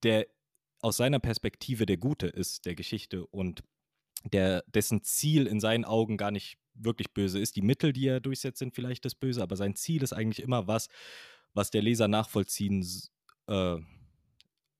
der 0.03 0.27
aus 0.82 0.97
seiner 0.97 1.19
Perspektive 1.19 1.86
der 1.86 1.97
Gute 1.97 2.27
ist, 2.27 2.65
der 2.65 2.75
Geschichte. 2.75 3.25
Und 3.27 3.63
der, 4.32 4.63
dessen 4.67 5.03
Ziel 5.03 5.47
in 5.47 5.60
seinen 5.60 5.86
Augen 5.86 6.17
gar 6.17 6.32
nicht 6.32 6.58
wirklich 6.73 7.13
böse 7.13 7.39
ist. 7.39 7.56
Die 7.56 7.62
Mittel, 7.62 7.93
die 7.93 8.08
er 8.08 8.19
durchsetzt, 8.19 8.60
sind 8.60 8.73
vielleicht 8.73 9.06
das 9.06 9.15
Böse, 9.15 9.43
aber 9.43 9.56
sein 9.56 9.75
Ziel 9.75 10.01
ist 10.01 10.13
eigentlich 10.13 10.43
immer 10.43 10.67
was, 10.67 10.89
was 11.53 11.69
der 11.69 11.82
Leser 11.82 12.08
nachvollziehen, 12.08 12.86
äh, 13.47 13.77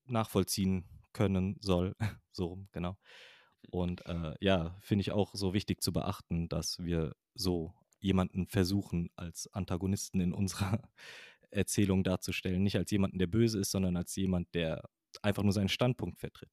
nachvollziehen 0.06 0.86
können 1.14 1.58
soll. 1.62 1.96
so 2.32 2.48
rum, 2.48 2.68
genau. 2.72 2.98
Und 3.70 4.06
äh, 4.06 4.34
ja, 4.40 4.78
finde 4.82 5.02
ich 5.02 5.12
auch 5.12 5.34
so 5.34 5.54
wichtig 5.54 5.82
zu 5.82 5.94
beachten, 5.94 6.50
dass 6.50 6.80
wir 6.80 7.16
so 7.34 7.74
jemanden 8.00 8.48
versuchen, 8.48 9.10
als 9.16 9.52
Antagonisten 9.54 10.20
in 10.20 10.34
unserer 10.34 10.82
Erzählung 11.50 12.04
darzustellen. 12.04 12.62
Nicht 12.62 12.76
als 12.76 12.92
jemanden, 12.92 13.20
der 13.20 13.28
böse 13.28 13.60
ist, 13.60 13.72
sondern 13.72 13.96
als 13.96 14.16
jemand, 14.16 14.54
der 14.54 14.90
einfach 15.22 15.44
nur 15.44 15.54
seinen 15.54 15.70
Standpunkt 15.70 16.20
vertritt. 16.20 16.52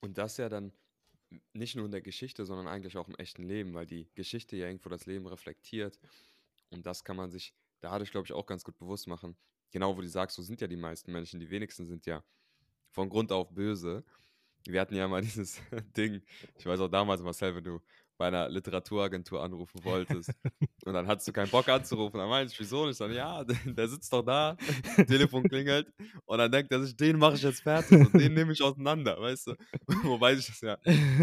Und 0.00 0.18
das 0.18 0.36
ja 0.36 0.48
dann 0.48 0.72
nicht 1.52 1.76
nur 1.76 1.84
in 1.86 1.90
der 1.90 2.02
Geschichte, 2.02 2.44
sondern 2.44 2.68
eigentlich 2.68 2.96
auch 2.96 3.08
im 3.08 3.16
echten 3.16 3.42
Leben, 3.42 3.74
weil 3.74 3.86
die 3.86 4.08
Geschichte 4.14 4.56
ja 4.56 4.66
irgendwo 4.66 4.88
das 4.88 5.06
Leben 5.06 5.26
reflektiert. 5.26 5.98
Und 6.70 6.86
das 6.86 7.04
kann 7.04 7.16
man 7.16 7.30
sich 7.30 7.54
dadurch, 7.80 8.10
glaube 8.10 8.26
ich, 8.26 8.32
auch 8.32 8.46
ganz 8.46 8.64
gut 8.64 8.78
bewusst 8.78 9.06
machen. 9.06 9.36
Genau, 9.76 9.94
wo 9.94 10.00
du 10.00 10.08
sagst, 10.08 10.34
so 10.34 10.42
sind 10.42 10.62
ja 10.62 10.66
die 10.66 10.74
meisten 10.78 11.12
Menschen. 11.12 11.38
Die 11.38 11.50
wenigsten 11.50 11.86
sind 11.86 12.06
ja 12.06 12.24
von 12.92 13.10
Grund 13.10 13.30
auf 13.30 13.52
böse. 13.52 14.06
Wir 14.64 14.80
hatten 14.80 14.94
ja 14.94 15.06
mal 15.06 15.20
dieses 15.28 15.60
Ding, 15.94 16.22
ich 16.56 16.64
weiß 16.64 16.80
auch 16.80 16.88
damals, 16.88 17.20
Marcel, 17.20 17.54
wenn 17.54 17.64
du 17.64 17.82
bei 18.18 18.28
einer 18.28 18.48
Literaturagentur 18.48 19.42
anrufen 19.42 19.84
wolltest. 19.84 20.32
Und 20.84 20.94
dann 20.94 21.06
hattest 21.06 21.28
du 21.28 21.32
keinen 21.32 21.50
Bock 21.50 21.68
anzurufen. 21.68 22.18
Dann 22.18 22.28
meinte 22.28 22.52
ich, 22.52 22.60
wieso 22.60 22.86
nicht? 22.86 23.00
Dann, 23.00 23.12
ja, 23.12 23.44
der 23.64 23.88
sitzt 23.88 24.12
doch 24.12 24.22
da, 24.22 24.56
Telefon 25.06 25.44
klingelt. 25.44 25.92
Und 26.24 26.38
dann 26.38 26.50
denkt 26.50 26.72
er 26.72 26.82
sich, 26.82 26.96
den 26.96 27.18
mache 27.18 27.34
ich 27.34 27.42
jetzt 27.42 27.62
fertig 27.62 27.98
und 27.98 28.14
den 28.14 28.34
nehme 28.34 28.52
ich 28.52 28.62
auseinander, 28.62 29.20
weißt 29.20 29.48
du? 29.48 29.54
Wobei 30.04 30.34
sich 30.36 30.46
das 30.46 30.60
ja 30.60 30.76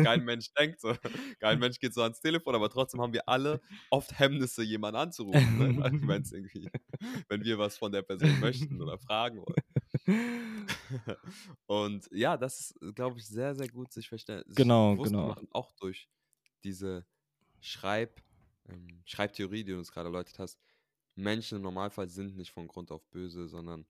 kein 0.03 0.23
Mensch 0.23 0.53
denkt. 0.53 0.81
So. 0.81 0.93
Kein 1.39 1.59
Mensch 1.59 1.79
geht 1.79 1.93
so 1.93 2.01
ans 2.01 2.19
Telefon, 2.19 2.55
aber 2.55 2.69
trotzdem 2.69 3.01
haben 3.01 3.13
wir 3.13 3.27
alle 3.27 3.61
oft 3.89 4.17
Hemmnisse, 4.17 4.63
jemanden 4.63 4.97
anzurufen. 4.97 5.57
Ne? 5.57 5.73
Also, 5.83 6.35
irgendwie, 6.35 6.69
wenn 7.27 7.43
wir 7.43 7.57
was 7.57 7.77
von 7.77 7.91
der 7.91 8.01
Person 8.01 8.39
möchten 8.39 8.81
oder 8.81 8.97
fragen 8.97 9.37
wollen. 9.37 10.67
und 11.65 12.07
ja, 12.11 12.37
das 12.37 12.59
ist, 12.59 12.95
glaube 12.95 13.19
ich, 13.19 13.27
sehr, 13.27 13.55
sehr 13.55 13.67
gut, 13.67 13.91
sich, 13.91 14.07
verstehen. 14.07 14.43
genau, 14.47 14.95
genau. 14.95 15.29
machen, 15.29 15.47
auch 15.51 15.71
durch 15.73 16.07
diese 16.63 17.05
Schreib, 17.59 18.21
ähm, 18.67 19.01
Schreibtheorie, 19.05 19.63
die 19.63 19.71
du 19.71 19.77
uns 19.77 19.91
gerade 19.91 20.09
erläutert 20.09 20.39
hast, 20.39 20.59
Menschen 21.15 21.57
im 21.57 21.63
Normalfall 21.63 22.09
sind 22.09 22.37
nicht 22.37 22.51
von 22.51 22.67
Grund 22.67 22.91
auf 22.91 23.05
böse, 23.09 23.47
sondern 23.47 23.85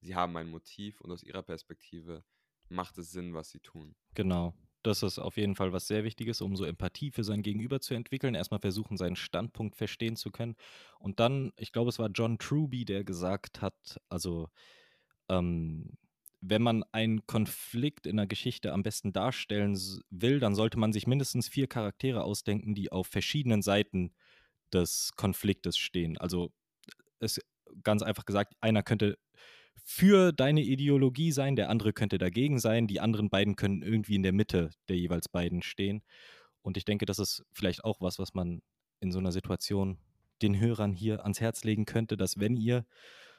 sie 0.00 0.14
haben 0.14 0.36
ein 0.36 0.50
Motiv 0.50 1.00
und 1.00 1.10
aus 1.10 1.22
ihrer 1.22 1.42
Perspektive 1.42 2.24
macht 2.68 2.98
es 2.98 3.12
Sinn, 3.12 3.34
was 3.34 3.50
sie 3.50 3.60
tun. 3.60 3.94
Genau. 4.14 4.54
Das 4.82 5.02
ist 5.02 5.18
auf 5.18 5.36
jeden 5.36 5.56
Fall 5.56 5.72
was 5.72 5.88
sehr 5.88 6.04
Wichtiges, 6.04 6.40
um 6.40 6.54
so 6.54 6.64
Empathie 6.64 7.10
für 7.10 7.24
sein 7.24 7.42
Gegenüber 7.42 7.80
zu 7.80 7.94
entwickeln. 7.94 8.36
Erstmal 8.36 8.60
versuchen, 8.60 8.96
seinen 8.96 9.16
Standpunkt 9.16 9.74
verstehen 9.74 10.14
zu 10.14 10.30
können. 10.30 10.54
Und 11.00 11.18
dann, 11.18 11.52
ich 11.56 11.72
glaube, 11.72 11.88
es 11.88 11.98
war 11.98 12.08
John 12.08 12.38
Truby, 12.38 12.84
der 12.84 13.02
gesagt 13.02 13.62
hat, 13.62 14.00
also 14.08 14.48
ähm, 15.28 15.98
wenn 16.48 16.62
man 16.62 16.84
einen 16.92 17.26
Konflikt 17.26 18.06
in 18.06 18.16
der 18.16 18.26
Geschichte 18.26 18.72
am 18.72 18.82
besten 18.82 19.12
darstellen 19.12 19.78
will, 20.10 20.40
dann 20.40 20.54
sollte 20.54 20.78
man 20.78 20.92
sich 20.92 21.06
mindestens 21.06 21.48
vier 21.48 21.66
Charaktere 21.66 22.24
ausdenken, 22.24 22.74
die 22.74 22.92
auf 22.92 23.06
verschiedenen 23.06 23.62
Seiten 23.62 24.12
des 24.72 25.12
Konfliktes 25.16 25.76
stehen. 25.78 26.18
Also 26.18 26.52
es 27.18 27.40
ganz 27.82 28.02
einfach 28.02 28.24
gesagt, 28.24 28.54
einer 28.60 28.82
könnte 28.82 29.18
für 29.84 30.32
deine 30.32 30.62
Ideologie 30.62 31.32
sein, 31.32 31.56
der 31.56 31.70
andere 31.70 31.92
könnte 31.92 32.18
dagegen 32.18 32.58
sein, 32.58 32.86
die 32.86 33.00
anderen 33.00 33.30
beiden 33.30 33.56
können 33.56 33.82
irgendwie 33.82 34.16
in 34.16 34.22
der 34.22 34.32
Mitte 34.32 34.70
der 34.88 34.96
jeweils 34.96 35.28
beiden 35.28 35.62
stehen. 35.62 36.02
Und 36.62 36.76
ich 36.76 36.84
denke, 36.84 37.06
das 37.06 37.18
ist 37.18 37.44
vielleicht 37.52 37.84
auch 37.84 38.00
was, 38.00 38.18
was 38.18 38.34
man 38.34 38.62
in 39.00 39.12
so 39.12 39.18
einer 39.18 39.32
Situation 39.32 39.98
den 40.42 40.58
Hörern 40.58 40.92
hier 40.92 41.22
ans 41.22 41.40
Herz 41.40 41.64
legen 41.64 41.84
könnte, 41.84 42.16
dass 42.16 42.38
wenn 42.38 42.56
ihr 42.56 42.86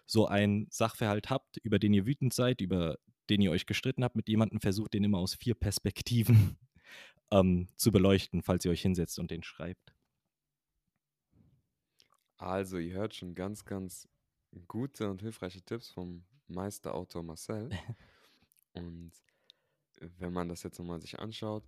so 0.08 0.26
einen 0.26 0.67
Sachverhalt 0.72 1.30
habt, 1.30 1.58
über 1.58 1.78
den 1.78 1.93
ihr 1.93 2.06
wütend 2.06 2.34
seid, 2.34 2.62
über 2.62 2.98
den 3.30 3.41
ihr 3.41 3.52
euch 3.52 3.65
gestritten 3.65 4.04
habt 4.04 4.15
mit 4.15 4.30
jemandem, 4.30 4.62
versucht 4.62 4.93
den 4.93 5.04
immer 5.04 5.20
aus 5.20 5.36
vier 5.36 5.54
Perspektiven 5.54 6.58
ähm, 7.32 7.67
zu 7.76 7.91
beleuchten, 7.91 8.41
falls 8.41 8.65
ihr 8.65 8.72
euch 8.72 8.82
hinsetzt 8.82 9.20
und 9.20 9.30
den 9.30 9.43
schreibt. 9.43 9.93
Also, 12.38 12.78
ihr 12.78 12.96
hört 12.96 13.15
schon 13.15 13.36
ganz, 13.36 13.65
ganz 13.65 14.08
gute 14.67 15.10
und 15.10 15.22
hilfreiche 15.22 15.62
Tipps 15.62 15.89
vom 15.89 16.24
Meisterautor 16.48 17.24
Marcel. 17.24 17.70
und 18.74 19.12
wenn 20.00 20.32
man 20.32 20.48
das 20.48 20.63
jetzt 20.63 20.80
nochmal 20.80 21.02
sich 21.02 21.20
anschaut, 21.20 21.67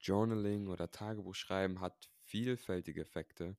Journaling 0.00 0.68
oder 0.68 0.90
Tagebuchschreiben 0.90 1.80
hat 1.80 2.10
vielfältige 2.24 3.00
Effekte 3.00 3.56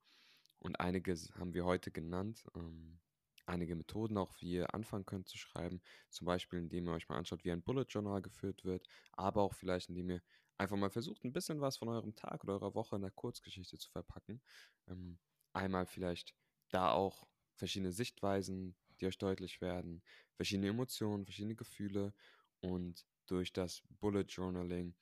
und 0.59 0.79
einige 0.79 1.15
haben 1.39 1.53
wir 1.53 1.65
heute 1.65 1.91
genannt. 1.91 2.43
Ähm, 2.55 2.99
einige 3.45 3.75
Methoden 3.75 4.17
auch, 4.17 4.33
wie 4.39 4.53
ihr 4.53 4.73
anfangen 4.73 5.05
könnt 5.05 5.27
zu 5.27 5.37
schreiben. 5.37 5.81
Zum 6.09 6.25
Beispiel, 6.25 6.59
indem 6.59 6.87
ihr 6.87 6.93
euch 6.93 7.09
mal 7.09 7.17
anschaut, 7.17 7.43
wie 7.43 7.51
ein 7.51 7.63
Bullet 7.63 7.85
Journal 7.89 8.21
geführt 8.21 8.63
wird, 8.63 8.87
aber 9.13 9.41
auch 9.41 9.53
vielleicht, 9.53 9.89
indem 9.89 10.09
ihr 10.11 10.21
einfach 10.57 10.77
mal 10.77 10.89
versucht, 10.89 11.23
ein 11.23 11.33
bisschen 11.33 11.59
was 11.61 11.77
von 11.77 11.89
eurem 11.89 12.15
Tag 12.15 12.43
oder 12.43 12.53
eurer 12.53 12.75
Woche 12.75 12.95
in 12.95 13.01
der 13.01 13.11
Kurzgeschichte 13.11 13.77
zu 13.77 13.89
verpacken. 13.89 14.41
Ähm, 14.87 15.17
einmal 15.53 15.85
vielleicht 15.85 16.35
da 16.69 16.91
auch 16.91 17.27
verschiedene 17.55 17.91
Sichtweisen, 17.91 18.75
die 18.99 19.07
euch 19.07 19.17
deutlich 19.17 19.61
werden, 19.61 20.03
verschiedene 20.35 20.69
Emotionen, 20.69 21.25
verschiedene 21.25 21.55
Gefühle 21.55 22.13
und 22.59 23.05
durch 23.25 23.51
das 23.53 23.81
Bullet 23.99 24.25
Journaling 24.27 24.95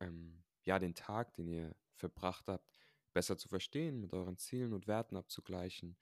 ähm, 0.00 0.42
ja 0.64 0.78
den 0.78 0.94
Tag, 0.94 1.34
den 1.34 1.48
ihr 1.48 1.76
verbracht 1.94 2.48
habt, 2.48 2.70
besser 3.12 3.38
zu 3.38 3.48
verstehen, 3.48 4.00
mit 4.00 4.12
euren 4.12 4.36
Zielen 4.36 4.72
und 4.72 4.86
Werten 4.86 5.16
abzugleichen 5.16 5.96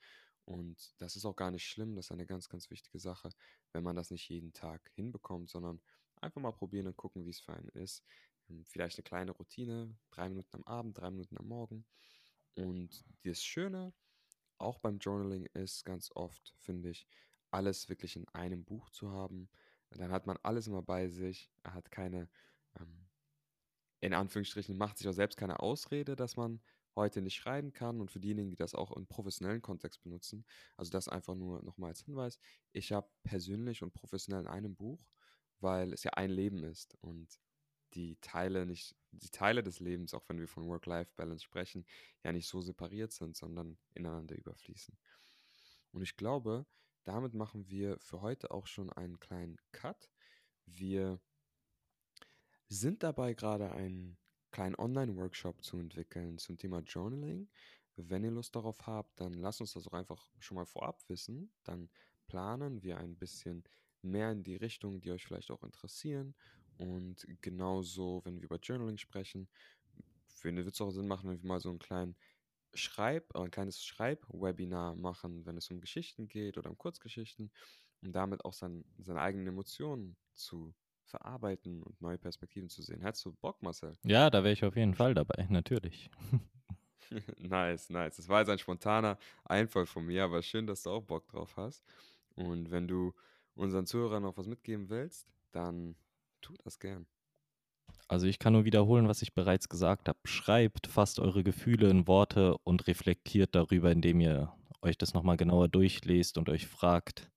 und 0.45 0.93
das 0.99 1.15
ist 1.15 1.25
auch 1.25 1.35
gar 1.35 1.51
nicht 1.51 1.67
schlimm, 1.67 1.95
das 1.95 2.05
ist 2.05 2.11
eine 2.11 2.25
ganz, 2.25 2.49
ganz 2.49 2.69
wichtige 2.69 2.99
Sache, 2.99 3.29
wenn 3.71 3.83
man 3.83 3.95
das 3.95 4.11
nicht 4.11 4.27
jeden 4.29 4.53
Tag 4.53 4.91
hinbekommt, 4.95 5.49
sondern 5.49 5.81
einfach 6.21 6.41
mal 6.41 6.51
probieren 6.51 6.87
und 6.87 6.97
gucken, 6.97 7.25
wie 7.25 7.31
es 7.31 7.39
für 7.39 7.53
einen 7.53 7.69
ist. 7.69 8.03
Ähm, 8.49 8.65
vielleicht 8.65 8.97
eine 8.97 9.03
kleine 9.03 9.31
Routine, 9.31 9.95
drei 10.11 10.29
Minuten 10.29 10.55
am 10.55 10.63
Abend, 10.63 10.97
drei 10.97 11.11
Minuten 11.11 11.37
am 11.37 11.47
Morgen. 11.47 11.85
Und 12.55 13.03
das 13.23 13.41
Schöne 13.43 13.93
auch 14.57 14.79
beim 14.79 14.97
Journaling 14.99 15.45
ist 15.53 15.83
ganz 15.83 16.11
oft, 16.15 16.53
finde 16.57 16.89
ich, 16.89 17.07
alles 17.51 17.89
wirklich 17.89 18.15
in 18.15 18.27
einem 18.29 18.63
Buch 18.63 18.89
zu 18.89 19.11
haben. 19.11 19.49
Dann 19.91 20.11
hat 20.11 20.25
man 20.25 20.37
alles 20.41 20.67
immer 20.67 20.81
bei 20.81 21.07
sich. 21.07 21.51
Hat 21.63 21.91
keine, 21.91 22.29
ähm, 22.79 23.07
in 23.99 24.13
Anführungsstrichen, 24.13 24.77
macht 24.77 24.97
sich 24.97 25.07
auch 25.07 25.13
selbst 25.13 25.37
keine 25.37 25.59
Ausrede, 25.59 26.15
dass 26.15 26.35
man 26.35 26.61
heute 26.95 27.21
nicht 27.21 27.35
schreiben 27.35 27.73
kann 27.73 28.01
und 28.01 28.11
für 28.11 28.19
diejenigen, 28.19 28.49
die 28.49 28.55
das 28.55 28.75
auch 28.75 28.91
im 28.91 29.07
professionellen 29.07 29.61
Kontext 29.61 30.01
benutzen, 30.03 30.45
also 30.77 30.91
das 30.91 31.07
einfach 31.07 31.35
nur 31.35 31.63
nochmal 31.63 31.89
als 31.89 32.01
Hinweis, 32.01 32.39
ich 32.71 32.91
habe 32.91 33.09
persönlich 33.23 33.81
und 33.83 33.93
professionell 33.93 34.41
in 34.41 34.47
einem 34.47 34.75
Buch, 34.75 35.05
weil 35.59 35.93
es 35.93 36.03
ja 36.03 36.11
ein 36.11 36.29
Leben 36.29 36.63
ist 36.63 36.95
und 37.01 37.39
die 37.93 38.17
Teile 38.21 38.65
nicht, 38.65 38.95
die 39.11 39.29
Teile 39.29 39.63
des 39.63 39.79
Lebens, 39.79 40.13
auch 40.13 40.27
wenn 40.27 40.39
wir 40.39 40.47
von 40.47 40.67
Work-Life-Balance 40.67 41.43
sprechen, 41.43 41.85
ja 42.23 42.31
nicht 42.31 42.47
so 42.47 42.61
separiert 42.61 43.11
sind, 43.11 43.35
sondern 43.35 43.77
ineinander 43.93 44.35
überfließen. 44.35 44.97
Und 45.91 46.01
ich 46.01 46.15
glaube, 46.17 46.65
damit 47.03 47.33
machen 47.33 47.69
wir 47.69 47.99
für 47.99 48.21
heute 48.21 48.51
auch 48.51 48.67
schon 48.67 48.91
einen 48.91 49.19
kleinen 49.19 49.57
Cut. 49.71 50.09
Wir 50.65 51.19
sind 52.67 53.03
dabei 53.03 53.33
gerade 53.33 53.71
ein 53.71 54.17
kleinen 54.53 54.75
Online-Workshop 54.75 55.63
zu 55.63 55.77
entwickeln 55.79 56.37
zum 56.37 56.57
Thema 56.57 56.79
Journaling. 56.79 57.49
Wenn 57.97 58.23
ihr 58.23 58.31
Lust 58.31 58.55
darauf 58.55 58.87
habt, 58.87 59.19
dann 59.19 59.33
lasst 59.33 59.59
uns 59.59 59.73
das 59.73 59.87
auch 59.87 59.93
einfach 59.93 60.31
schon 60.39 60.55
mal 60.55 60.65
vorab 60.65 61.01
wissen. 61.09 61.51
Dann 61.63 61.89
planen 62.27 62.81
wir 62.83 62.97
ein 62.97 63.17
bisschen 63.17 63.63
mehr 64.01 64.31
in 64.31 64.43
die 64.43 64.55
Richtung, 64.55 65.01
die 65.01 65.11
euch 65.11 65.25
vielleicht 65.25 65.51
auch 65.51 65.63
interessieren. 65.63 66.35
Und 66.77 67.27
genauso, 67.41 68.21
wenn 68.23 68.37
wir 68.37 68.45
über 68.45 68.59
Journaling 68.59 68.97
sprechen, 68.97 69.49
finde 70.27 70.65
wird 70.65 70.75
es 70.75 70.81
auch 70.81 70.91
Sinn 70.91 71.07
machen, 71.07 71.29
wenn 71.29 71.41
wir 71.41 71.47
mal 71.47 71.59
so 71.59 71.69
einen 71.69 71.79
kleinen 71.79 72.15
Schreib, 72.73 73.35
ein 73.35 73.51
kleines 73.51 73.83
Schreib-Webinar 73.83 74.95
machen, 74.95 75.45
wenn 75.45 75.57
es 75.57 75.69
um 75.69 75.79
Geschichten 75.79 76.27
geht 76.27 76.57
oder 76.57 76.69
um 76.69 76.77
Kurzgeschichten, 76.77 77.51
um 78.01 78.11
damit 78.11 78.45
auch 78.45 78.53
sein, 78.53 78.85
seine 78.97 79.21
eigenen 79.21 79.47
Emotionen 79.47 80.17
zu 80.33 80.73
verarbeiten 81.05 81.83
und 81.83 82.01
neue 82.01 82.17
Perspektiven 82.17 82.69
zu 82.69 82.81
sehen. 82.81 83.01
Hättest 83.01 83.25
du 83.25 83.33
Bock, 83.33 83.61
Marcel? 83.61 83.93
Ja, 84.03 84.29
da 84.29 84.43
wäre 84.43 84.53
ich 84.53 84.63
auf 84.63 84.75
jeden 84.75 84.95
Fall 84.95 85.13
dabei, 85.13 85.47
natürlich. 85.49 86.09
nice, 87.37 87.89
nice. 87.89 88.17
Das 88.17 88.27
war 88.27 88.39
jetzt 88.39 88.49
ein 88.49 88.59
spontaner 88.59 89.17
Einfall 89.45 89.85
von 89.85 90.05
mir, 90.05 90.23
aber 90.23 90.41
schön, 90.41 90.67
dass 90.67 90.83
du 90.83 90.91
auch 90.91 91.03
Bock 91.03 91.27
drauf 91.27 91.55
hast. 91.57 91.83
Und 92.35 92.71
wenn 92.71 92.87
du 92.87 93.13
unseren 93.55 93.85
Zuhörern 93.85 94.23
noch 94.23 94.37
was 94.37 94.47
mitgeben 94.47 94.89
willst, 94.89 95.27
dann 95.51 95.95
tu 96.41 96.53
das 96.63 96.79
gern. 96.79 97.05
Also 98.07 98.27
ich 98.27 98.39
kann 98.39 98.53
nur 98.53 98.65
wiederholen, 98.65 99.07
was 99.07 99.21
ich 99.21 99.33
bereits 99.33 99.69
gesagt 99.69 100.09
habe. 100.09 100.19
Schreibt, 100.25 100.87
fasst 100.87 101.19
eure 101.19 101.43
Gefühle 101.43 101.89
in 101.89 102.07
Worte 102.07 102.57
und 102.63 102.87
reflektiert 102.87 103.55
darüber, 103.55 103.91
indem 103.91 104.19
ihr 104.19 104.53
euch 104.81 104.97
das 104.97 105.13
nochmal 105.13 105.37
genauer 105.37 105.69
durchlest 105.69 106.37
und 106.37 106.49
euch 106.49 106.67
fragt, 106.67 107.31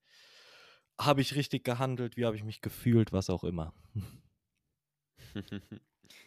habe 1.01 1.21
ich 1.21 1.35
richtig 1.35 1.65
gehandelt, 1.65 2.17
wie 2.17 2.25
habe 2.25 2.37
ich 2.37 2.45
mich 2.45 2.61
gefühlt, 2.61 3.13
was 3.13 3.31
auch 3.31 3.45
immer. 3.45 3.75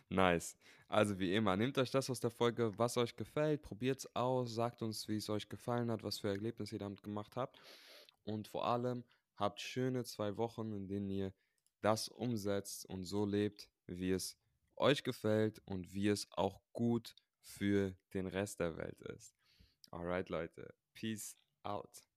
Nice. 0.09 0.57
Also 0.87 1.19
wie 1.19 1.35
immer, 1.35 1.55
nehmt 1.55 1.77
euch 1.77 1.91
das 1.91 2.09
aus 2.09 2.19
der 2.19 2.31
Folge, 2.31 2.77
was 2.77 2.97
euch 2.97 3.15
gefällt, 3.15 3.61
probiert 3.61 3.99
es 3.99 4.15
aus, 4.15 4.53
sagt 4.53 4.81
uns, 4.81 5.07
wie 5.07 5.17
es 5.17 5.29
euch 5.29 5.47
gefallen 5.47 5.91
hat, 5.91 6.03
was 6.03 6.19
für 6.19 6.29
Erlebnisse 6.29 6.75
ihr 6.75 6.79
damit 6.79 7.03
gemacht 7.03 7.35
habt. 7.35 7.61
Und 8.23 8.47
vor 8.47 8.65
allem 8.65 9.03
habt 9.35 9.61
schöne 9.61 10.03
zwei 10.03 10.35
Wochen, 10.37 10.73
in 10.73 10.87
denen 10.87 11.09
ihr 11.09 11.33
das 11.81 12.07
umsetzt 12.09 12.85
und 12.85 13.03
so 13.03 13.25
lebt, 13.25 13.69
wie 13.85 14.11
es 14.11 14.37
euch 14.75 15.03
gefällt 15.03 15.59
und 15.65 15.93
wie 15.93 16.07
es 16.07 16.27
auch 16.31 16.59
gut 16.73 17.15
für 17.39 17.95
den 18.13 18.25
Rest 18.25 18.59
der 18.59 18.75
Welt 18.77 18.99
ist. 19.01 19.35
Alright, 19.91 20.29
Leute. 20.29 20.73
Peace 20.93 21.37
out. 21.63 22.08